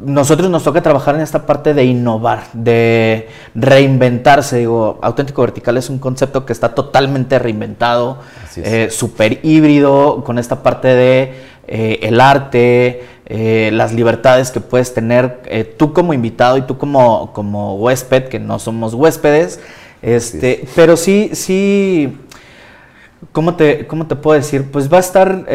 nosotros 0.01 0.49
nos 0.51 0.63
toca 0.65 0.81
trabajar 0.83 1.17
en 1.17 1.21
esta 1.21 1.47
parte 1.47 1.75
de 1.75 1.85
innovar, 1.85 2.45
de 2.53 3.29
reinventarse. 3.55 4.59
Digo, 4.59 4.99
auténtico 5.03 5.43
vertical 5.43 5.77
es 5.77 5.91
un 5.91 5.99
concepto 5.99 6.47
que 6.47 6.53
está 6.53 6.75
totalmente 6.75 7.39
reinventado, 7.39 8.19
eh, 8.57 8.89
súper 8.91 9.41
híbrido, 9.43 10.23
con 10.25 10.39
esta 10.39 10.63
parte 10.63 10.89
de 10.89 11.35
eh, 11.71 12.01
el 12.03 12.21
arte, 12.21 13.05
eh, 13.25 13.71
las 13.73 13.95
libertades 13.95 14.51
que 14.51 14.61
puedes 14.61 14.93
tener 14.93 15.41
tú 15.79 15.95
como 15.95 16.13
invitado 16.13 16.59
y 16.59 16.63
tú 16.63 16.77
como, 16.77 17.33
como 17.33 17.77
huésped, 17.77 18.25
que 18.25 18.39
no 18.39 18.59
somos 18.59 18.93
huéspedes. 18.93 19.61
Este, 20.03 20.67
pero 20.75 20.97
sí, 20.97 21.31
sí, 21.33 22.19
¿cómo 23.33 23.55
te, 23.55 23.87
¿cómo 23.87 24.07
te 24.07 24.17
puedo 24.17 24.39
decir? 24.39 24.71
Pues 24.71 24.93
va 24.93 24.99
a 24.99 25.01
estar 25.01 25.47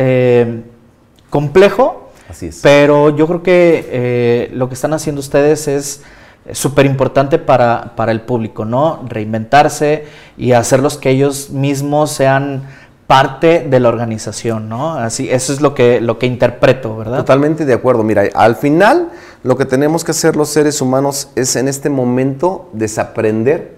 complejo 1.30 2.06
Así 2.30 2.48
es. 2.48 2.60
Pero 2.62 3.16
yo 3.16 3.28
creo 3.28 3.44
que 3.44 3.88
eh, 3.92 4.52
lo 4.54 4.68
que 4.68 4.74
están 4.74 4.94
haciendo 4.94 5.20
ustedes 5.20 5.68
es 5.68 6.04
súper 6.52 6.86
importante 6.86 7.40
para, 7.40 7.94
para, 7.96 8.12
el 8.12 8.22
público, 8.22 8.66
¿no? 8.66 9.04
Reinventarse 9.08 10.06
y 10.38 10.52
hacerlos 10.52 10.98
que 10.98 11.10
ellos 11.10 11.50
mismos 11.50 12.12
sean 12.12 12.64
parte 13.08 13.66
de 13.70 13.80
la 13.80 13.90
organización, 13.90 14.68
¿no? 14.68 14.94
Así, 14.94 15.30
eso 15.30 15.54
es 15.54 15.62
lo 15.62 15.76
que, 15.76 16.02
lo 16.02 16.18
que 16.18 16.26
interpreto, 16.26 16.98
¿verdad? 16.98 17.18
Totalmente 17.18 17.66
de 17.66 17.74
acuerdo. 17.74 18.04
Mira, 18.04 18.24
al 18.34 18.56
final 18.56 19.10
lo 19.44 19.58
que 19.58 19.66
tenemos 19.66 20.04
que 20.04 20.12
hacer 20.12 20.36
los 20.36 20.50
seres 20.50 20.82
humanos 20.82 21.30
es 21.36 21.56
en 21.56 21.68
este 21.68 21.90
momento 21.90 22.70
desaprender 22.74 23.76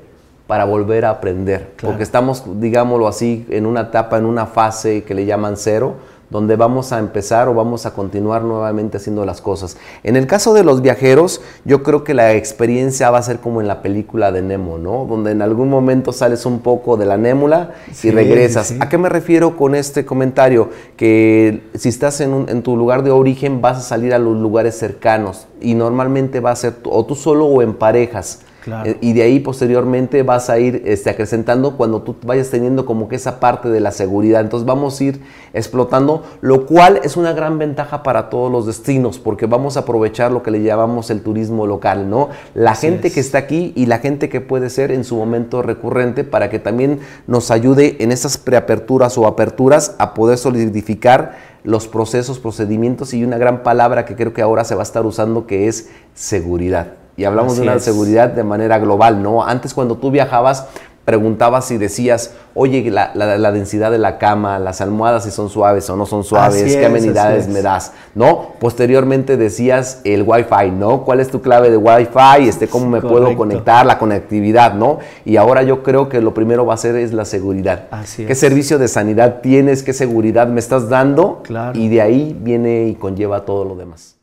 para 0.47 0.63
volver 0.63 1.03
a 1.03 1.09
aprender. 1.09 1.73
Porque 1.81 2.03
estamos, 2.03 2.43
digámoslo 2.61 3.07
así, 3.07 3.45
en 3.49 3.65
una 3.65 3.81
etapa, 3.81 4.17
en 4.17 4.25
una 4.25 4.45
fase 4.45 5.03
que 5.03 5.13
le 5.13 5.25
llaman 5.25 5.57
cero, 5.57 5.95
donde 6.29 6.55
vamos 6.55 6.91
a 6.91 6.99
empezar 6.99 7.47
o 7.47 7.53
vamos 7.53 7.85
a 7.85 7.93
continuar 7.93 8.43
nuevamente 8.43 8.97
haciendo 8.97 9.25
las 9.25 9.41
cosas. 9.41 9.77
En 10.03 10.15
el 10.15 10.27
caso 10.27 10.53
de 10.53 10.63
los 10.63 10.81
viajeros, 10.81 11.41
yo 11.63 11.83
creo 11.83 12.03
que 12.03 12.13
la 12.13 12.33
experiencia 12.33 13.09
va 13.09 13.19
a 13.19 13.23
ser 13.23 13.39
como 13.39 13.61
en 13.61 13.67
la 13.67 13.81
película 13.81 14.31
de 14.31 14.41
Nemo, 14.41 14.77
¿no? 14.77 15.05
Donde 15.05 15.31
en 15.31 15.41
algún 15.41 15.69
momento 15.69 16.11
sales 16.11 16.45
un 16.45 16.59
poco 16.59 16.97
de 16.97 17.05
la 17.05 17.17
némula 17.17 17.71
y 18.03 18.11
regresas. 18.11 18.75
¿A 18.79 18.89
qué 18.89 18.97
me 18.97 19.09
refiero 19.09 19.55
con 19.55 19.75
este 19.75 20.05
comentario? 20.05 20.69
Que 20.97 21.63
si 21.75 21.89
estás 21.89 22.19
en, 22.19 22.45
en, 22.49 22.61
tu 22.61 22.75
lugar 22.75 23.03
de 23.03 23.11
origen 23.11 23.61
vas 23.61 23.77
a 23.77 23.81
salir 23.81 24.13
a 24.13 24.19
los 24.19 24.35
lugares 24.35 24.77
cercanos 24.77 25.47
y 25.61 25.75
normalmente 25.75 26.39
va 26.39 26.51
a 26.51 26.55
ser 26.55 26.75
o 26.83 27.05
tú 27.05 27.15
solo 27.15 27.45
o 27.45 27.61
en 27.61 27.73
parejas. 27.73 28.41
Eh, 28.85 28.97
y 29.01 29.13
de 29.13 29.23
ahí 29.23 29.39
posteriormente 29.39 30.23
vas 30.23 30.49
a 30.49 30.59
ir 30.59 30.83
este, 30.85 31.09
acrecentando 31.09 31.77
cuando 31.77 32.01
tú 32.01 32.15
vayas 32.23 32.49
teniendo 32.49 32.85
como 32.85 33.07
que 33.07 33.15
esa 33.15 33.39
parte 33.39 33.69
de 33.69 33.79
la 33.79 33.91
seguridad. 33.91 34.41
Entonces 34.41 34.65
vamos 34.65 34.99
a 34.99 35.03
ir 35.03 35.21
explotando, 35.53 36.23
lo 36.41 36.65
cual 36.65 36.99
es 37.03 37.17
una 37.17 37.33
gran 37.33 37.57
ventaja 37.57 38.03
para 38.03 38.29
todos 38.29 38.51
los 38.51 38.65
destinos, 38.65 39.19
porque 39.19 39.45
vamos 39.45 39.77
a 39.77 39.81
aprovechar 39.81 40.31
lo 40.31 40.43
que 40.43 40.51
le 40.51 40.61
llamamos 40.61 41.09
el 41.09 41.21
turismo 41.21 41.65
local, 41.65 42.09
¿no? 42.09 42.29
La 42.53 42.75
gente 42.75 43.11
que 43.11 43.19
está 43.19 43.37
aquí 43.37 43.73
y 43.75 43.85
la 43.85 43.99
gente 43.99 44.29
que 44.29 44.41
puede 44.41 44.69
ser 44.69 44.91
en 44.91 45.03
su 45.03 45.15
momento 45.15 45.61
recurrente 45.61 46.23
para 46.23 46.49
que 46.49 46.59
también 46.59 46.99
nos 47.27 47.51
ayude 47.51 47.97
en 47.99 48.11
esas 48.11 48.37
preaperturas 48.37 49.17
o 49.17 49.27
aperturas 49.27 49.95
a 49.99 50.13
poder 50.13 50.37
solidificar 50.37 51.57
los 51.63 51.87
procesos, 51.87 52.39
procedimientos 52.39 53.13
y 53.13 53.23
una 53.23 53.37
gran 53.37 53.63
palabra 53.63 54.05
que 54.05 54.15
creo 54.15 54.33
que 54.33 54.41
ahora 54.41 54.63
se 54.63 54.75
va 54.75 54.81
a 54.81 54.83
estar 54.83 55.05
usando 55.05 55.47
que 55.47 55.67
es 55.67 55.89
seguridad. 56.13 57.06
Y 57.17 57.25
hablamos 57.25 57.57
de 57.57 57.63
una 57.63 57.79
seguridad 57.79 58.29
de 58.29 58.43
manera 58.43 58.77
global, 58.77 59.23
¿no? 59.23 59.43
Antes 59.43 59.73
cuando 59.73 59.97
tú 59.97 60.11
viajabas, 60.11 60.67
preguntabas 61.07 61.71
y 61.71 61.77
decías, 61.77 62.33
oye, 62.53 62.91
la, 62.91 63.11
la, 63.15 63.51
densidad 63.53 63.91
de 63.91 63.97
la 63.97 64.17
cama, 64.17 64.59
las 64.59 64.81
almohadas 64.81 65.23
si 65.23 65.31
son 65.31 65.49
suaves 65.49 65.89
o 65.89 65.95
no 65.95 66.05
son 66.05 66.25
suaves, 66.25 66.75
qué 66.75 66.85
amenidades 66.85 67.47
me 67.47 67.61
das, 67.61 67.93
¿no? 68.13 68.49
Posteriormente 68.59 69.37
decías 69.37 70.01
el 70.03 70.23
Wi-Fi, 70.23 70.71
¿no? 70.71 71.05
¿Cuál 71.05 71.21
es 71.21 71.29
tu 71.29 71.41
clave 71.41 71.69
de 71.69 71.77
Wi-Fi? 71.77 72.49
Este, 72.49 72.67
¿Cómo 72.67 72.89
me 72.89 72.99
puedo 72.99 73.37
conectar? 73.37 73.85
La 73.85 73.97
conectividad, 73.97 74.73
¿no? 74.73 74.99
Y 75.23 75.37
ahora 75.37 75.63
yo 75.63 75.81
creo 75.81 76.09
que 76.09 76.19
lo 76.19 76.33
primero 76.33 76.65
va 76.65 76.73
a 76.73 76.77
ser 76.77 76.97
es 76.97 77.13
la 77.13 77.23
seguridad. 77.23 77.85
Así 77.89 78.25
¿Qué 78.25 78.35
servicio 78.35 78.77
de 78.77 78.89
sanidad 78.89 79.39
tienes? 79.41 79.83
¿Qué 79.83 79.93
seguridad 79.93 80.49
me 80.49 80.59
estás 80.59 80.89
dando? 80.89 81.41
Claro. 81.43 81.79
Y 81.79 81.87
de 81.87 82.01
ahí 82.01 82.37
viene 82.37 82.89
y 82.89 82.95
conlleva 82.95 83.45
todo 83.45 83.63
lo 83.63 83.75
demás. 83.75 84.16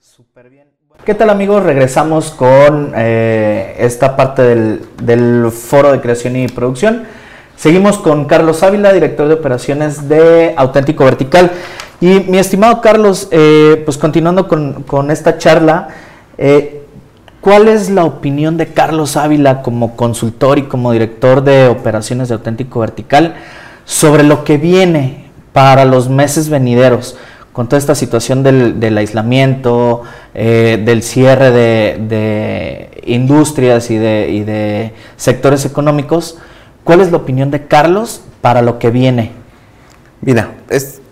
¿Qué 1.04 1.14
tal 1.14 1.28
amigos? 1.28 1.62
Regresamos 1.62 2.30
con 2.30 2.94
eh, 2.96 3.76
esta 3.78 4.16
parte 4.16 4.40
del, 4.40 5.50
foro 5.52 5.92
de 5.92 6.00
creación 6.00 6.34
y 6.34 6.49
producción. 6.49 7.02
Seguimos 7.56 7.99
con 7.99 8.25
Carlos 8.25 8.62
Ávila, 8.62 8.90
director 8.90 9.28
de 9.28 9.34
operaciones 9.34 10.08
de 10.08 10.54
Auténtico 10.56 11.04
Vertical. 11.04 11.50
Y 12.00 12.20
mi 12.20 12.38
estimado 12.38 12.80
Carlos, 12.80 13.28
eh, 13.32 13.82
pues 13.84 13.99
continuando 13.99 14.49
con, 14.49 15.11
esta 15.11 15.37
charla, 15.37 15.88
eh, 16.38 16.87
¿cuál 17.42 17.68
es 17.68 17.90
la 17.90 18.04
opinión 18.04 18.56
de 18.56 18.68
Carlos 18.68 19.18
Ávila 19.18 19.61
como 19.61 19.96
consultor 19.96 20.58
y 20.58 20.62
como 20.62 20.90
director 20.90 21.44
de 21.44 21.66
operaciones 21.66 22.28
de 22.28 22.37
Auténtico 22.37 22.80
Vertical 22.80 23.34
sobre 23.84 24.23
lo 24.23 24.42
que 24.42 24.56
viene 24.56 25.26
para 25.52 25.84
los 25.84 26.08
meses 26.08 26.49
venideros? 26.49 27.18
Con 27.54 27.68
toda 27.68 27.78
esta 27.78 27.94
situación 27.94 28.42
del, 28.42 28.99
aislamiento, 28.99 30.02
eh, 30.34 30.82
del 30.84 31.04
cierre 31.04 31.52
de, 31.52 32.90
industrias 33.06 33.92
y 33.92 33.99
de, 33.99 34.92
sectores 35.16 35.64
económicos, 35.64 36.37
¿cuál 36.82 37.00
es 37.00 37.12
la 37.12 37.18
opinión 37.18 37.52
de 37.52 37.68
Carlos 37.68 38.23
para 38.40 38.61
lo 38.61 38.80
que 38.80 38.90
viene? 38.90 39.30
Mira, 40.20 40.50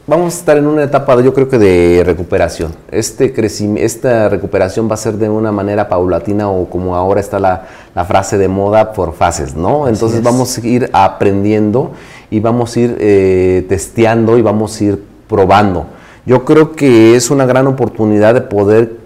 vamos 0.04 0.34
a 0.34 0.38
estar 0.38 0.56
en 0.58 0.66
una 0.66 0.82
etapa, 0.82 1.20
yo 1.20 1.32
creo 1.32 1.48
que 1.48 1.58
de 1.58 2.02
recuperación. 2.04 2.74
Este 2.90 3.32
esta 3.76 4.28
recuperación 4.28 4.90
va 4.90 4.94
a 4.94 4.96
ser 4.96 5.14
de 5.14 5.28
una 5.28 5.52
manera 5.52 5.88
paulatina 5.88 6.50
o 6.50 6.68
como 6.68 6.96
ahora 6.96 7.20
está 7.20 7.38
la, 7.38 7.68
frase 8.04 8.36
de 8.36 8.48
moda 8.48 8.94
por 8.94 9.14
fases, 9.14 9.54
¿no? 9.54 9.86
Entonces 9.86 10.20
vamos 10.24 10.58
a 10.58 10.66
ir 10.66 10.90
aprendiendo 10.92 11.92
y 12.30 12.40
vamos 12.40 12.76
a 12.76 12.80
ir 12.80 12.96
eh, 12.98 13.64
testeando 13.68 14.38
y 14.38 14.42
vamos 14.42 14.80
a 14.80 14.84
ir 14.84 15.04
probando. 15.28 16.01
Yo 16.24 16.44
creo 16.44 16.72
que 16.72 17.16
es 17.16 17.30
una 17.30 17.46
gran 17.46 17.66
oportunidad 17.66 18.34
de 18.34 18.42
poder 18.42 18.96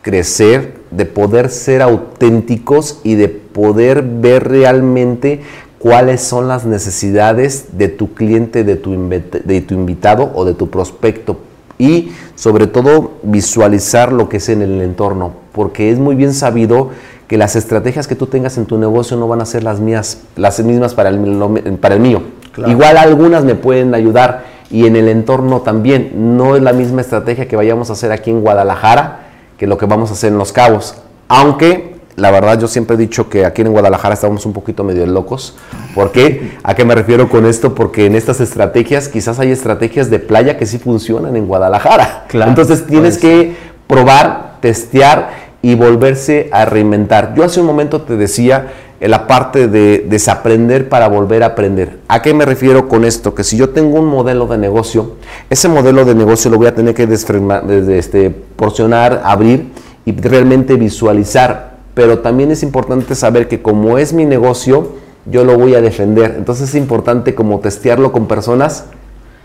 crecer, 0.00 0.74
de 0.90 1.04
poder 1.04 1.50
ser 1.50 1.82
auténticos 1.82 3.00
y 3.04 3.14
de 3.14 3.28
poder 3.28 4.02
ver 4.02 4.48
realmente 4.48 5.42
cuáles 5.78 6.22
son 6.22 6.48
las 6.48 6.64
necesidades 6.64 7.76
de 7.76 7.88
tu 7.88 8.14
cliente, 8.14 8.64
de 8.64 8.76
tu, 8.76 8.92
de 8.92 9.60
tu 9.60 9.74
invitado 9.74 10.30
o 10.34 10.44
de 10.44 10.54
tu 10.54 10.70
prospecto. 10.70 11.38
Y 11.78 12.12
sobre 12.36 12.66
todo 12.66 13.12
visualizar 13.22 14.12
lo 14.12 14.28
que 14.28 14.36
es 14.36 14.48
en 14.48 14.62
el 14.62 14.80
entorno, 14.80 15.32
porque 15.52 15.90
es 15.90 15.98
muy 15.98 16.14
bien 16.14 16.32
sabido 16.32 16.90
que 17.26 17.36
las 17.36 17.56
estrategias 17.56 18.06
que 18.06 18.14
tú 18.14 18.26
tengas 18.26 18.56
en 18.58 18.66
tu 18.66 18.78
negocio 18.78 19.16
no 19.16 19.26
van 19.26 19.40
a 19.40 19.46
ser 19.46 19.64
las 19.64 19.80
mías, 19.80 20.20
las 20.36 20.60
mismas 20.60 20.94
para 20.94 21.08
el, 21.08 21.78
para 21.80 21.96
el 21.96 22.00
mío. 22.00 22.22
Igual 22.66 22.96
algunas 22.96 23.44
me 23.44 23.54
pueden 23.54 23.94
ayudar, 23.94 24.44
y 24.72 24.86
en 24.86 24.96
el 24.96 25.08
entorno 25.08 25.60
también. 25.60 26.36
No 26.36 26.56
es 26.56 26.62
la 26.62 26.72
misma 26.72 27.02
estrategia 27.02 27.46
que 27.46 27.54
vayamos 27.54 27.90
a 27.90 27.92
hacer 27.92 28.10
aquí 28.10 28.30
en 28.30 28.40
Guadalajara 28.40 29.20
que 29.56 29.68
lo 29.68 29.78
que 29.78 29.86
vamos 29.86 30.10
a 30.10 30.14
hacer 30.14 30.32
en 30.32 30.38
Los 30.38 30.52
Cabos. 30.52 30.96
Aunque 31.28 31.92
la 32.16 32.30
verdad 32.30 32.58
yo 32.58 32.68
siempre 32.68 32.96
he 32.96 32.98
dicho 32.98 33.28
que 33.28 33.46
aquí 33.46 33.62
en 33.62 33.72
Guadalajara 33.72 34.14
estamos 34.14 34.44
un 34.44 34.52
poquito 34.52 34.84
medio 34.84 35.06
locos. 35.06 35.56
¿Por 35.94 36.10
qué? 36.10 36.56
¿A 36.62 36.74
qué 36.74 36.84
me 36.84 36.94
refiero 36.94 37.28
con 37.28 37.46
esto? 37.46 37.74
Porque 37.74 38.06
en 38.06 38.14
estas 38.14 38.40
estrategias 38.40 39.08
quizás 39.08 39.38
hay 39.38 39.50
estrategias 39.50 40.10
de 40.10 40.18
playa 40.18 40.56
que 40.58 40.66
sí 40.66 40.78
funcionan 40.78 41.36
en 41.36 41.46
Guadalajara. 41.46 42.26
Entonces 42.32 42.86
tienes 42.86 43.18
que 43.18 43.54
probar, 43.86 44.56
testear 44.60 45.30
y 45.62 45.74
volverse 45.74 46.48
a 46.52 46.64
reinventar. 46.64 47.34
Yo 47.34 47.44
hace 47.44 47.60
un 47.60 47.66
momento 47.66 48.02
te 48.02 48.16
decía 48.16 48.72
la 49.08 49.26
parte 49.26 49.66
de 49.66 50.06
desaprender 50.08 50.88
para 50.88 51.08
volver 51.08 51.42
a 51.42 51.46
aprender. 51.46 51.98
¿A 52.06 52.22
qué 52.22 52.34
me 52.34 52.44
refiero 52.44 52.88
con 52.88 53.04
esto? 53.04 53.34
Que 53.34 53.42
si 53.42 53.56
yo 53.56 53.70
tengo 53.70 53.98
un 53.98 54.06
modelo 54.06 54.46
de 54.46 54.58
negocio, 54.58 55.16
ese 55.50 55.68
modelo 55.68 56.04
de 56.04 56.14
negocio 56.14 56.50
lo 56.50 56.58
voy 56.58 56.68
a 56.68 56.74
tener 56.74 56.94
que 56.94 57.04
este, 57.04 58.30
porcionar, 58.30 59.22
abrir 59.24 59.72
y 60.04 60.12
realmente 60.12 60.76
visualizar. 60.76 61.72
Pero 61.94 62.20
también 62.20 62.52
es 62.52 62.62
importante 62.62 63.14
saber 63.14 63.48
que 63.48 63.60
como 63.60 63.98
es 63.98 64.12
mi 64.12 64.24
negocio, 64.24 64.92
yo 65.26 65.44
lo 65.44 65.58
voy 65.58 65.74
a 65.74 65.80
defender. 65.80 66.36
Entonces 66.38 66.68
es 66.68 66.74
importante 66.76 67.34
como 67.34 67.58
testearlo 67.58 68.12
con 68.12 68.28
personas 68.28 68.84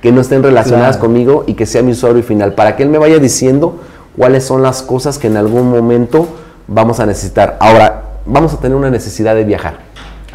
que 0.01 0.11
no 0.11 0.21
estén 0.21 0.43
relacionadas 0.43 0.97
conmigo 0.97 1.43
y 1.47 1.55
que 1.55 1.65
sea 1.65 1.81
mi 1.81 1.93
usuario 1.93 2.21
final, 2.21 2.53
para 2.53 2.75
que 2.75 2.83
él 2.83 2.89
me 2.89 2.99
vaya 2.99 3.17
diciendo 3.17 3.79
cuáles 4.15 4.43
son 4.43 4.61
las 4.61 4.83
cosas 4.83 5.17
que 5.17 5.27
en 5.27 5.37
algún 5.37 5.71
momento 5.71 6.27
vamos 6.67 6.99
a 6.99 7.07
necesitar. 7.07 7.57
Ahora, 7.59 8.06
vamos 8.27 8.53
a 8.53 8.59
tener 8.59 8.75
una 8.75 8.89
necesidad 8.89 9.35
de 9.35 9.43
viajar. 9.43 9.87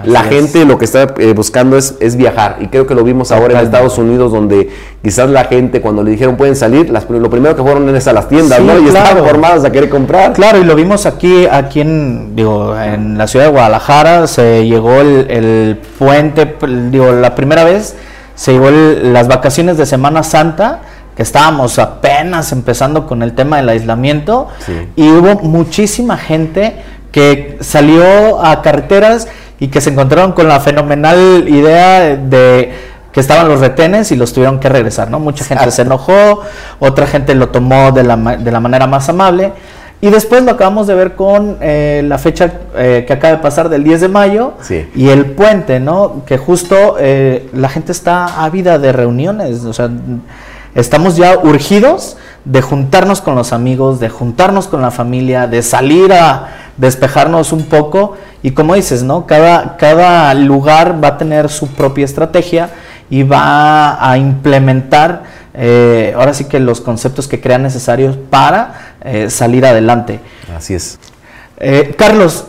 La 0.04 0.24
gente 0.24 0.64
lo 0.64 0.78
que 0.78 0.84
está 0.86 1.14
eh, 1.18 1.32
buscando 1.32 1.76
es, 1.76 1.94
es, 2.00 2.16
viajar 2.16 2.56
y 2.60 2.68
creo 2.68 2.86
que 2.86 2.94
lo 2.94 3.04
vimos 3.04 3.30
ahora 3.30 3.58
en 3.58 3.64
Estados 3.64 3.98
Unidos 3.98 4.32
donde 4.32 4.70
quizás 5.02 5.28
la 5.28 5.44
gente 5.44 5.80
cuando 5.80 6.02
le 6.02 6.10
dijeron 6.10 6.36
pueden 6.36 6.56
salir, 6.56 6.90
las, 6.90 7.08
lo 7.08 7.30
primero 7.30 7.54
que 7.54 7.62
fueron 7.62 7.94
es 7.94 8.08
a 8.08 8.12
las 8.12 8.28
tiendas, 8.28 8.58
¿no? 8.60 8.80
Y 8.80 8.88
estaban 8.88 9.22
formadas 9.24 9.64
a 9.64 9.70
querer 9.70 9.90
comprar. 9.90 10.32
Claro, 10.32 10.58
y 10.58 10.64
lo 10.64 10.74
vimos 10.74 11.06
aquí, 11.06 11.46
aquí 11.46 11.82
en, 11.82 12.34
digo, 12.34 12.76
en 12.76 13.18
la 13.18 13.26
ciudad 13.26 13.46
de 13.46 13.52
Guadalajara, 13.52 14.26
se 14.26 14.66
llegó 14.66 15.00
el, 15.00 15.78
puente, 15.98 16.56
digo, 16.90 17.12
la 17.12 17.34
primera 17.34 17.62
vez 17.62 17.94
se 18.34 18.52
llegó 18.52 18.70
las 18.70 19.28
vacaciones 19.28 19.76
de 19.76 19.86
Semana 19.86 20.22
Santa 20.22 20.80
que 21.14 21.22
estábamos 21.22 21.78
apenas 21.78 22.50
empezando 22.52 23.06
con 23.06 23.22
el 23.22 23.34
tema 23.34 23.58
del 23.58 23.68
aislamiento 23.68 24.48
y 24.96 25.10
hubo 25.10 25.34
muchísima 25.42 26.16
gente 26.16 26.76
que 27.12 27.58
salió 27.60 28.44
a 28.44 28.62
carreteras 28.62 29.28
y 29.60 29.68
que 29.68 29.80
se 29.80 29.90
encontraron 29.90 30.32
con 30.32 30.48
la 30.48 30.58
fenomenal 30.58 31.48
idea 31.48 32.16
de 32.16 32.72
que 33.12 33.20
estaban 33.20 33.46
los 33.46 33.60
retenes 33.60 34.10
y 34.10 34.16
los 34.16 34.32
tuvieron 34.32 34.58
que 34.58 34.68
regresar, 34.68 35.10
¿no? 35.10 35.20
Mucha 35.20 35.44
gente 35.44 35.70
se 35.70 35.82
enojó, 35.82 36.40
otra 36.80 37.06
gente 37.06 37.34
lo 37.34 37.50
tomó 37.50 37.92
de 37.92 38.02
la, 38.02 38.16
de 38.16 38.50
la 38.50 38.58
manera 38.58 38.86
más 38.86 39.08
amable. 39.08 39.52
Y 40.00 40.10
después 40.10 40.42
lo 40.42 40.50
acabamos 40.50 40.88
de 40.88 40.96
ver 40.96 41.14
con 41.14 41.58
eh, 41.60 42.02
la 42.04 42.18
fecha 42.18 42.52
eh, 42.74 43.04
que 43.06 43.12
acaba 43.12 43.36
de 43.36 43.40
pasar 43.40 43.68
del 43.68 43.84
10 43.84 44.00
de 44.00 44.08
mayo 44.08 44.54
y 44.96 45.10
el 45.10 45.26
puente, 45.26 45.78
¿no? 45.78 46.24
Que 46.26 46.38
justo 46.38 46.96
eh, 46.98 47.48
la 47.52 47.68
gente 47.68 47.92
está 47.92 48.42
ávida 48.42 48.80
de 48.80 48.90
reuniones, 48.90 49.64
o 49.64 49.72
sea, 49.72 49.90
estamos 50.74 51.16
ya 51.16 51.38
urgidos 51.38 52.16
de 52.44 52.62
juntarnos 52.62 53.20
con 53.20 53.36
los 53.36 53.52
amigos, 53.52 54.00
de 54.00 54.08
juntarnos 54.08 54.66
con 54.66 54.82
la 54.82 54.90
familia, 54.90 55.46
de 55.46 55.62
salir 55.62 56.12
a 56.12 56.48
despejarnos 56.76 57.52
un 57.52 57.64
poco 57.64 58.16
y 58.42 58.52
como 58.52 58.74
dices, 58.74 59.02
¿no? 59.02 59.26
Cada, 59.26 59.76
cada 59.76 60.32
lugar 60.34 61.02
va 61.02 61.08
a 61.08 61.18
tener 61.18 61.48
su 61.48 61.68
propia 61.68 62.04
estrategia 62.04 62.70
y 63.10 63.22
va 63.22 64.10
a 64.10 64.16
implementar 64.18 65.22
eh, 65.54 66.14
ahora 66.16 66.32
sí 66.32 66.46
que 66.46 66.58
los 66.60 66.80
conceptos 66.80 67.28
que 67.28 67.40
crean 67.40 67.62
necesarios 67.62 68.16
para 68.30 68.94
eh, 69.04 69.28
salir 69.30 69.66
adelante. 69.66 70.20
Así 70.56 70.74
es. 70.74 70.98
Eh, 71.58 71.94
Carlos, 71.96 72.46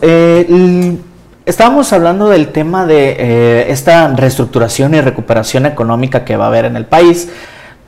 estábamos 1.44 1.92
hablando 1.92 2.28
del 2.28 2.48
tema 2.48 2.86
de 2.86 3.66
esta 3.68 4.08
reestructuración 4.08 4.94
y 4.94 5.00
recuperación 5.00 5.66
económica 5.66 6.24
que 6.24 6.36
va 6.36 6.46
a 6.46 6.48
haber 6.48 6.64
en 6.64 6.76
el 6.76 6.86
país. 6.86 7.28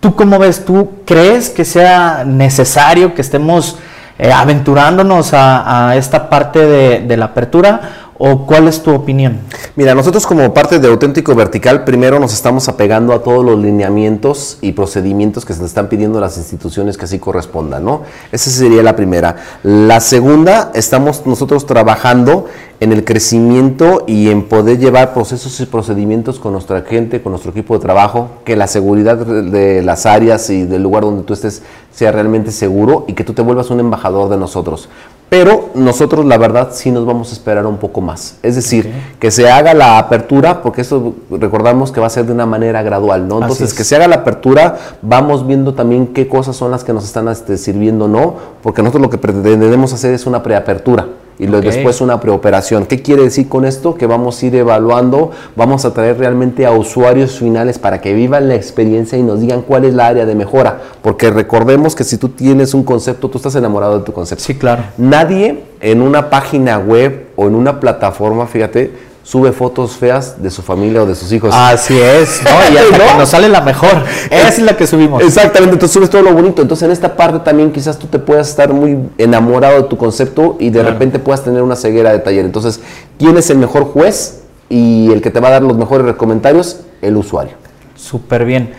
¿Tú 0.00 0.14
cómo 0.14 0.38
ves? 0.38 0.64
¿Tú 0.64 1.02
crees 1.06 1.50
que 1.50 1.64
sea 1.64 2.24
necesario 2.24 3.14
que 3.14 3.22
estemos 3.22 3.78
eh, 4.18 4.32
aventurándonos 4.32 5.30
a, 5.34 5.94
esta 5.96 6.28
parte 6.28 6.60
de, 7.00 7.16
la 7.16 7.26
apertura 7.26 7.80
¿O 8.18 8.46
cuál 8.46 8.66
es 8.66 8.82
tu 8.82 8.94
opinión? 8.94 9.40
Mira, 9.74 9.94
nosotros 9.94 10.26
como 10.26 10.54
parte 10.54 10.78
de 10.78 10.88
Auténtico 10.88 11.34
Vertical, 11.34 11.84
primero 11.84 12.18
nos 12.18 12.32
estamos 12.32 12.66
apegando 12.66 13.12
a 13.12 13.22
todos 13.22 13.44
los 13.44 13.58
lineamientos 13.58 14.56
y 14.62 14.72
procedimientos 14.72 15.44
que 15.44 15.52
se 15.52 15.60
le 15.60 15.66
están 15.66 15.90
pidiendo 15.90 16.18
las 16.18 16.38
instituciones 16.38 16.96
que 16.96 17.04
así 17.04 17.18
correspondan, 17.18 17.84
¿no? 17.84 18.02
Esa 18.32 18.48
sería 18.50 18.82
la 18.82 18.96
primera. 18.96 19.36
La 19.62 20.00
segunda, 20.00 20.70
estamos 20.74 21.26
nosotros 21.26 21.66
trabajando 21.66 22.46
en 22.80 22.92
el 22.92 23.04
crecimiento 23.04 24.04
y 24.06 24.30
en 24.30 24.48
poder 24.48 24.78
llevar 24.78 25.12
procesos 25.12 25.60
y 25.60 25.66
procedimientos 25.66 26.38
con 26.38 26.52
nuestra 26.52 26.82
gente, 26.82 27.20
con 27.22 27.32
nuestro 27.32 27.50
equipo 27.50 27.74
de 27.74 27.80
trabajo, 27.80 28.30
que 28.44 28.56
la 28.56 28.66
seguridad 28.66 29.16
de 29.18 29.82
las 29.82 30.06
áreas 30.06 30.48
y 30.48 30.64
del 30.64 30.82
lugar 30.82 31.02
donde 31.02 31.22
tú 31.22 31.34
estés 31.34 31.62
sea 31.92 32.12
realmente 32.12 32.50
seguro 32.50 33.04
y 33.08 33.12
que 33.12 33.24
tú 33.24 33.34
te 33.34 33.42
vuelvas 33.42 33.70
un 33.70 33.80
embajador 33.80 34.30
de 34.30 34.36
nosotros. 34.38 34.88
Pero 35.28 35.70
nosotros 35.74 36.24
la 36.24 36.38
verdad 36.38 36.68
sí 36.72 36.90
nos 36.92 37.04
vamos 37.04 37.30
a 37.30 37.32
esperar 37.32 37.66
un 37.66 37.78
poco 37.78 38.00
más. 38.00 38.36
Es 38.42 38.54
decir, 38.54 38.92
que 39.18 39.30
se 39.30 39.50
haga 39.50 39.74
la 39.74 39.98
apertura, 39.98 40.62
porque 40.62 40.82
esto 40.82 41.14
recordamos 41.30 41.90
que 41.90 42.00
va 42.00 42.06
a 42.06 42.10
ser 42.10 42.26
de 42.26 42.32
una 42.32 42.46
manera 42.46 42.82
gradual, 42.82 43.26
¿no? 43.26 43.40
Entonces, 43.40 43.74
que 43.74 43.82
se 43.82 43.96
haga 43.96 44.06
la 44.06 44.16
apertura, 44.16 44.78
vamos 45.02 45.46
viendo 45.46 45.74
también 45.74 46.08
qué 46.08 46.28
cosas 46.28 46.54
son 46.54 46.70
las 46.70 46.84
que 46.84 46.92
nos 46.92 47.04
están 47.04 47.28
este, 47.28 47.58
sirviendo 47.58 48.06
no, 48.06 48.34
porque 48.62 48.82
nosotros 48.82 49.02
lo 49.02 49.10
que 49.10 49.18
pretendemos 49.18 49.92
hacer 49.92 50.14
es 50.14 50.26
una 50.26 50.42
preapertura 50.42 51.06
y 51.38 51.46
después 51.46 52.00
una 52.00 52.20
preoperación. 52.20 52.86
¿Qué 52.86 53.02
quiere 53.02 53.22
decir 53.22 53.48
con 53.48 53.64
esto? 53.64 53.94
Que 53.94 54.06
vamos 54.06 54.42
a 54.42 54.46
ir 54.46 54.54
evaluando, 54.56 55.30
vamos 55.54 55.84
a 55.84 55.92
traer 55.92 56.18
realmente 56.18 56.66
a 56.66 56.72
usuarios 56.72 57.38
finales 57.38 57.78
para 57.78 58.00
que 58.00 58.14
vivan 58.14 58.48
la 58.48 58.54
experiencia 58.54 59.18
y 59.18 59.22
nos 59.22 59.40
digan 59.40 59.62
cuál 59.62 59.84
es 59.84 59.94
la 59.94 60.06
área 60.06 60.26
de 60.26 60.34
mejora. 60.34 60.80
Porque 61.02 61.30
recordemos 61.30 61.94
que 61.94 62.04
si 62.04 62.16
tú 62.16 62.30
tienes 62.30 62.74
un 62.74 62.84
concepto, 62.84 63.28
tú 63.28 63.38
estás 63.38 63.54
enamorado 63.54 63.98
de 63.98 64.04
tu 64.04 64.12
concepto. 64.12 64.44
Sí, 64.44 64.54
claro. 64.54 64.84
Nadie 64.96 65.64
en 65.80 66.00
una 66.00 66.30
página 66.30 66.78
web 66.78 67.26
o 67.36 67.46
en 67.46 67.54
una 67.54 67.80
plataforma, 67.80 68.46
fíjate, 68.46 68.92
sube 69.26 69.50
fotos 69.50 69.96
feas 69.96 70.40
de 70.40 70.50
su 70.52 70.62
familia 70.62 71.02
o 71.02 71.06
de 71.06 71.16
sus 71.16 71.32
hijos. 71.32 71.52
Así 71.52 71.98
es, 71.98 72.40
¿no? 72.44 72.50
Y 72.72 72.76
hasta 72.76 73.18
nos 73.18 73.28
sale 73.28 73.48
la 73.48 73.60
mejor. 73.60 74.04
Esa 74.30 74.48
es 74.48 74.58
la 74.60 74.76
que 74.76 74.86
subimos. 74.86 75.20
Exactamente, 75.20 75.74
entonces 75.74 75.92
subes 75.94 76.10
todo 76.10 76.22
lo 76.22 76.32
bonito. 76.32 76.62
Entonces 76.62 76.86
en 76.86 76.92
esta 76.92 77.16
parte 77.16 77.40
también 77.40 77.72
quizás 77.72 77.98
tú 77.98 78.06
te 78.06 78.20
puedas 78.20 78.48
estar 78.48 78.72
muy 78.72 78.96
enamorado 79.18 79.82
de 79.82 79.88
tu 79.88 79.96
concepto 79.96 80.56
y 80.60 80.70
de 80.70 80.80
repente 80.84 81.18
puedas 81.18 81.42
tener 81.42 81.62
una 81.62 81.74
ceguera 81.74 82.12
de 82.12 82.20
taller. 82.20 82.44
Entonces, 82.44 82.80
¿quién 83.18 83.36
es 83.36 83.50
el 83.50 83.58
mejor 83.58 83.86
juez 83.86 84.44
y 84.68 85.10
el 85.10 85.20
que 85.20 85.32
te 85.32 85.40
va 85.40 85.48
a 85.48 85.52
dar 85.52 85.62
los 85.62 85.76
mejores 85.76 86.14
comentarios? 86.14 86.82
El 87.02 87.16
usuario. 87.16 87.54
Súper 87.96 88.44
bien. 88.44 88.74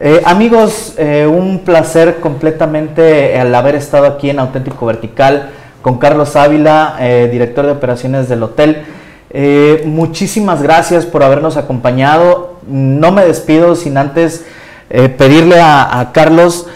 Eh, 0.00 0.20
amigos, 0.26 0.96
eh, 0.98 1.26
un 1.26 1.60
placer 1.60 2.20
completamente 2.20 3.38
al 3.38 3.54
haber 3.54 3.74
estado 3.74 4.04
aquí 4.04 4.28
en 4.28 4.38
Auténtico 4.38 4.84
Vertical 4.84 5.48
con 5.80 5.96
Carlos 5.96 6.36
Ávila, 6.36 6.96
eh, 7.00 7.28
director 7.32 7.64
de 7.64 7.72
operaciones 7.72 8.28
del 8.28 8.42
hotel. 8.42 8.84
Eh, 9.30 9.82
muchísimas 9.84 10.62
gracias 10.62 11.06
por 11.06 11.22
habernos 11.22 11.56
acompañado. 11.56 12.58
No 12.66 13.12
me 13.12 13.24
despido 13.24 13.74
sin 13.76 13.98
antes 13.98 14.44
eh, 14.90 15.08
pedirle 15.08 15.60
a, 15.60 16.10
Carlos 16.14 16.66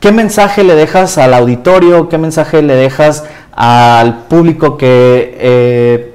qué 0.00 0.12
mensaje 0.12 0.64
le 0.64 0.74
dejas 0.74 1.18
al 1.18 1.34
auditorio, 1.34 2.08
qué 2.08 2.18
mensaje 2.18 2.62
le 2.62 2.74
dejas 2.74 3.24
al 3.52 4.24
público 4.24 4.76
que 4.78 5.36
eh, 5.38 6.14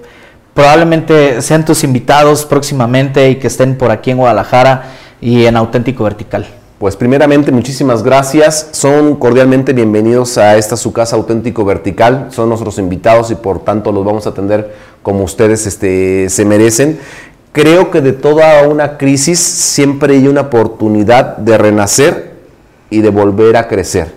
probablemente 0.53 1.41
sean 1.41 1.65
tus 1.65 1.83
invitados 1.83 2.45
próximamente 2.45 3.29
y 3.29 3.35
que 3.35 3.47
estén 3.47 3.77
por 3.77 3.91
aquí 3.91 4.11
en 4.11 4.17
Guadalajara 4.17 4.85
y 5.21 5.45
en 5.45 5.55
Auténtico 5.55 6.03
Vertical. 6.03 6.47
Pues 6.79 6.95
primeramente 6.95 7.51
muchísimas 7.51 8.03
gracias, 8.03 8.69
son 8.71 9.17
cordialmente 9.17 9.73
bienvenidos 9.73 10.37
a 10.37 10.55
esta 10.55 10.77
su 10.77 10.93
casa 10.93 11.17
auténtico 11.17 11.65
vertical, 11.65 12.27
son 12.29 12.47
nuestros 12.47 12.77
invitados 12.77 13.31
y 13.31 13.35
por 13.35 13.65
tanto 13.65 13.91
los 13.91 14.05
vamos 14.05 14.25
a 14.25 14.29
atender 14.29 14.73
como 15.01 15.23
ustedes 15.23 15.65
este, 15.67 16.29
se 16.29 16.45
merecen. 16.45 16.99
Creo 17.51 17.91
que 17.91 18.01
de 18.01 18.13
toda 18.13 18.67
una 18.67 18.97
crisis 18.97 19.39
siempre 19.39 20.15
hay 20.15 20.27
una 20.27 20.41
oportunidad 20.41 21.37
de 21.37 21.57
renacer 21.57 22.33
y 22.89 23.01
de 23.01 23.09
volver 23.09 23.57
a 23.57 23.67
crecer. 23.67 24.13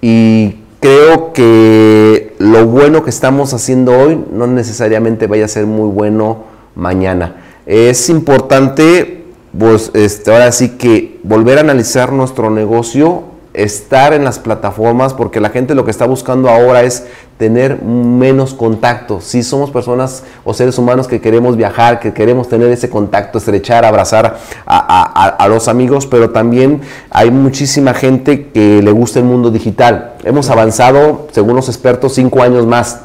Y 0.00 0.56
creo 0.80 1.32
que 1.32 2.34
lo 2.38 2.66
bueno 2.66 3.02
que 3.02 3.10
estamos 3.10 3.52
haciendo 3.52 3.98
hoy 3.98 4.24
no 4.32 4.46
necesariamente 4.46 5.26
vaya 5.26 5.46
a 5.46 5.48
ser 5.48 5.66
muy 5.66 5.88
bueno 5.88 6.44
mañana. 6.74 7.36
Es 7.66 8.08
importante 8.08 9.18
pues 9.56 9.90
este, 9.94 10.30
ahora 10.30 10.52
sí 10.52 10.70
que 10.70 11.18
volver 11.22 11.58
a 11.58 11.62
analizar 11.62 12.12
nuestro 12.12 12.50
negocio, 12.50 13.24
estar 13.58 14.12
en 14.12 14.22
las 14.22 14.38
plataformas, 14.38 15.14
porque 15.14 15.40
la 15.40 15.50
gente 15.50 15.74
lo 15.74 15.84
que 15.84 15.90
está 15.90 16.06
buscando 16.06 16.48
ahora 16.48 16.84
es 16.84 17.06
tener 17.38 17.82
menos 17.82 18.54
contacto. 18.54 19.20
Si 19.20 19.42
somos 19.42 19.72
personas 19.72 20.22
o 20.44 20.54
seres 20.54 20.78
humanos 20.78 21.08
que 21.08 21.20
queremos 21.20 21.56
viajar, 21.56 21.98
que 21.98 22.12
queremos 22.12 22.48
tener 22.48 22.70
ese 22.70 22.88
contacto, 22.88 23.38
estrechar, 23.38 23.84
abrazar 23.84 24.38
a, 24.64 25.46
los 25.48 25.66
amigos, 25.66 26.06
pero 26.06 26.30
también 26.30 26.82
hay 27.10 27.32
muchísima 27.32 27.94
gente 27.94 28.46
que 28.50 28.80
le 28.80 28.92
gusta 28.92 29.18
el 29.18 29.24
mundo 29.24 29.50
digital. 29.50 30.14
Hemos 30.22 30.50
avanzado, 30.50 31.26
según 31.32 31.56
los 31.56 31.68
expertos, 31.68 32.14
cinco 32.14 32.42
años 32.42 32.64
más 32.64 33.00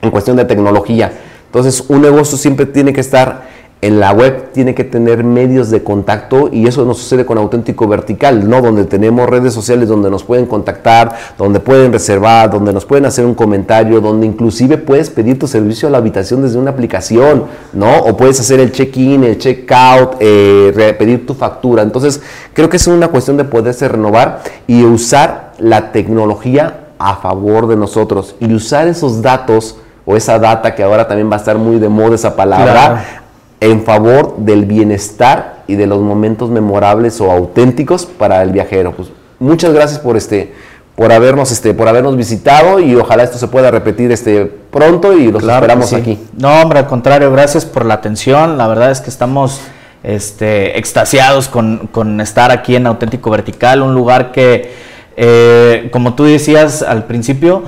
en 0.00 0.10
cuestión 0.10 0.38
de 0.38 0.46
tecnología. 0.46 1.12
Entonces, 1.46 1.84
un 1.88 2.00
negocio 2.00 2.38
siempre 2.38 2.64
tiene 2.64 2.94
que 2.94 3.02
estar 3.02 3.42
en 3.82 3.98
la 3.98 4.12
web 4.12 4.52
tiene 4.52 4.76
que 4.76 4.84
tener 4.84 5.24
medios 5.24 5.68
de 5.68 5.82
contacto 5.82 6.48
y 6.52 6.68
eso 6.68 6.84
nos 6.84 6.98
sucede 6.98 7.26
con 7.26 7.36
auténtico 7.36 7.88
vertical, 7.88 8.48
¿no? 8.48 8.62
Donde 8.62 8.84
tenemos 8.84 9.28
redes 9.28 9.52
sociales 9.52 9.88
donde 9.88 10.08
nos 10.08 10.22
pueden 10.22 10.46
contactar, 10.46 11.16
donde 11.36 11.58
pueden 11.58 11.92
reservar, 11.92 12.48
donde 12.48 12.72
nos 12.72 12.84
pueden 12.84 13.06
hacer 13.06 13.26
un 13.26 13.34
comentario, 13.34 14.00
donde 14.00 14.24
inclusive 14.24 14.78
puedes 14.78 15.10
pedir 15.10 15.36
tu 15.36 15.48
servicio 15.48 15.88
a 15.88 15.90
la 15.90 15.98
habitación 15.98 16.42
desde 16.42 16.60
una 16.60 16.70
aplicación, 16.70 17.46
¿no? 17.72 17.98
O 17.98 18.16
puedes 18.16 18.38
hacer 18.38 18.60
el 18.60 18.70
check-in, 18.70 19.24
el 19.24 19.38
check-out, 19.38 20.14
eh, 20.20 20.94
pedir 20.96 21.26
tu 21.26 21.34
factura. 21.34 21.82
Entonces, 21.82 22.22
creo 22.54 22.68
que 22.68 22.76
es 22.76 22.86
una 22.86 23.08
cuestión 23.08 23.36
de 23.36 23.44
poderse 23.44 23.88
renovar 23.88 24.42
y 24.68 24.84
usar 24.84 25.54
la 25.58 25.90
tecnología 25.90 26.84
a 27.00 27.16
favor 27.16 27.66
de 27.66 27.74
nosotros 27.74 28.36
y 28.38 28.54
usar 28.54 28.86
esos 28.86 29.22
datos 29.22 29.76
o 30.04 30.16
esa 30.16 30.38
data 30.38 30.72
que 30.72 30.84
ahora 30.84 31.08
también 31.08 31.28
va 31.28 31.34
a 31.34 31.38
estar 31.38 31.58
muy 31.58 31.80
de 31.80 31.88
moda 31.88 32.14
esa 32.14 32.36
palabra 32.36 33.21
en 33.62 33.84
favor 33.84 34.38
del 34.38 34.64
bienestar 34.64 35.62
y 35.68 35.76
de 35.76 35.86
los 35.86 36.00
momentos 36.00 36.50
memorables 36.50 37.20
o 37.20 37.30
auténticos 37.30 38.06
para 38.06 38.42
el 38.42 38.50
viajero. 38.50 38.90
Pues 38.90 39.08
muchas 39.38 39.72
gracias 39.72 40.00
por 40.00 40.16
este 40.16 40.52
por 40.96 41.12
habernos 41.12 41.52
este 41.52 41.72
por 41.72 41.86
habernos 41.86 42.16
visitado 42.16 42.80
y 42.80 42.96
ojalá 42.96 43.22
esto 43.22 43.38
se 43.38 43.46
pueda 43.46 43.70
repetir 43.70 44.10
este 44.10 44.46
pronto 44.46 45.16
y 45.16 45.30
los 45.30 45.44
esperamos 45.44 45.92
aquí. 45.92 46.18
No, 46.36 46.60
hombre, 46.60 46.80
al 46.80 46.88
contrario, 46.88 47.30
gracias 47.30 47.64
por 47.64 47.86
la 47.86 47.94
atención. 47.94 48.58
La 48.58 48.66
verdad 48.66 48.90
es 48.90 49.00
que 49.00 49.10
estamos 49.10 49.60
este, 50.02 50.76
extasiados 50.76 51.48
con, 51.48 52.20
estar 52.20 52.50
aquí 52.50 52.74
en 52.74 52.88
Auténtico 52.88 53.30
Vertical, 53.30 53.82
un 53.82 53.94
lugar 53.94 54.32
que, 54.32 54.72
eh, 55.16 55.88
como 55.92 56.14
tú 56.14 56.24
decías 56.24 56.82
al 56.82 57.04
principio, 57.04 57.62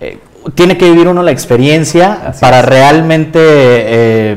eh, 0.00 0.18
tiene 0.56 0.76
que 0.76 0.90
vivir 0.90 1.06
uno 1.06 1.22
la 1.22 1.30
experiencia 1.30 2.32
para 2.40 2.62
realmente 2.62 3.38
eh, 3.40 4.36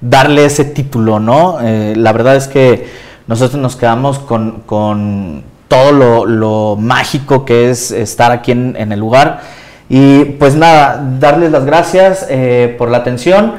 darle 0.00 0.44
ese 0.44 0.64
título, 0.64 1.18
¿no? 1.20 1.58
la 1.60 2.12
verdad 2.12 2.36
es 2.36 2.48
que 2.48 2.88
nosotros 3.26 3.60
nos 3.60 3.76
quedamos 3.76 4.18
con, 4.18 5.42
todo 5.68 6.24
lo, 6.24 6.76
mágico 6.76 7.44
que 7.44 7.70
es 7.70 7.90
estar 7.90 8.32
aquí 8.32 8.52
en, 8.52 8.76
en, 8.78 8.92
el 8.92 9.00
lugar. 9.00 9.40
Y 9.88 10.24
pues 10.24 10.54
nada, 10.54 11.02
darles 11.18 11.50
las 11.50 11.64
gracias 11.64 12.26
por 12.78 12.90
la 12.90 12.98
atención. 12.98 13.54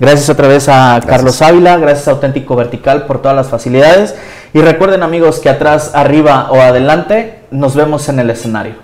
Gracias 0.00 0.28
otra 0.28 0.48
vez 0.48 0.68
a 0.68 1.00
Carlos 1.06 1.40
Ávila, 1.40 1.76
gracias 1.78 2.08
a 2.08 2.10
Auténtico 2.10 2.56
Vertical 2.56 3.06
por 3.06 3.22
todas 3.22 3.36
las 3.36 3.48
facilidades. 3.48 4.14
Y 4.52 4.60
recuerden 4.60 5.02
amigos 5.02 5.38
que 5.38 5.48
atrás, 5.48 5.92
arriba 5.94 6.48
o 6.50 6.60
adelante, 6.60 7.38
nos 7.50 7.76
vemos 7.76 8.08
en 8.08 8.18
el 8.18 8.30
escenario. 8.30 8.83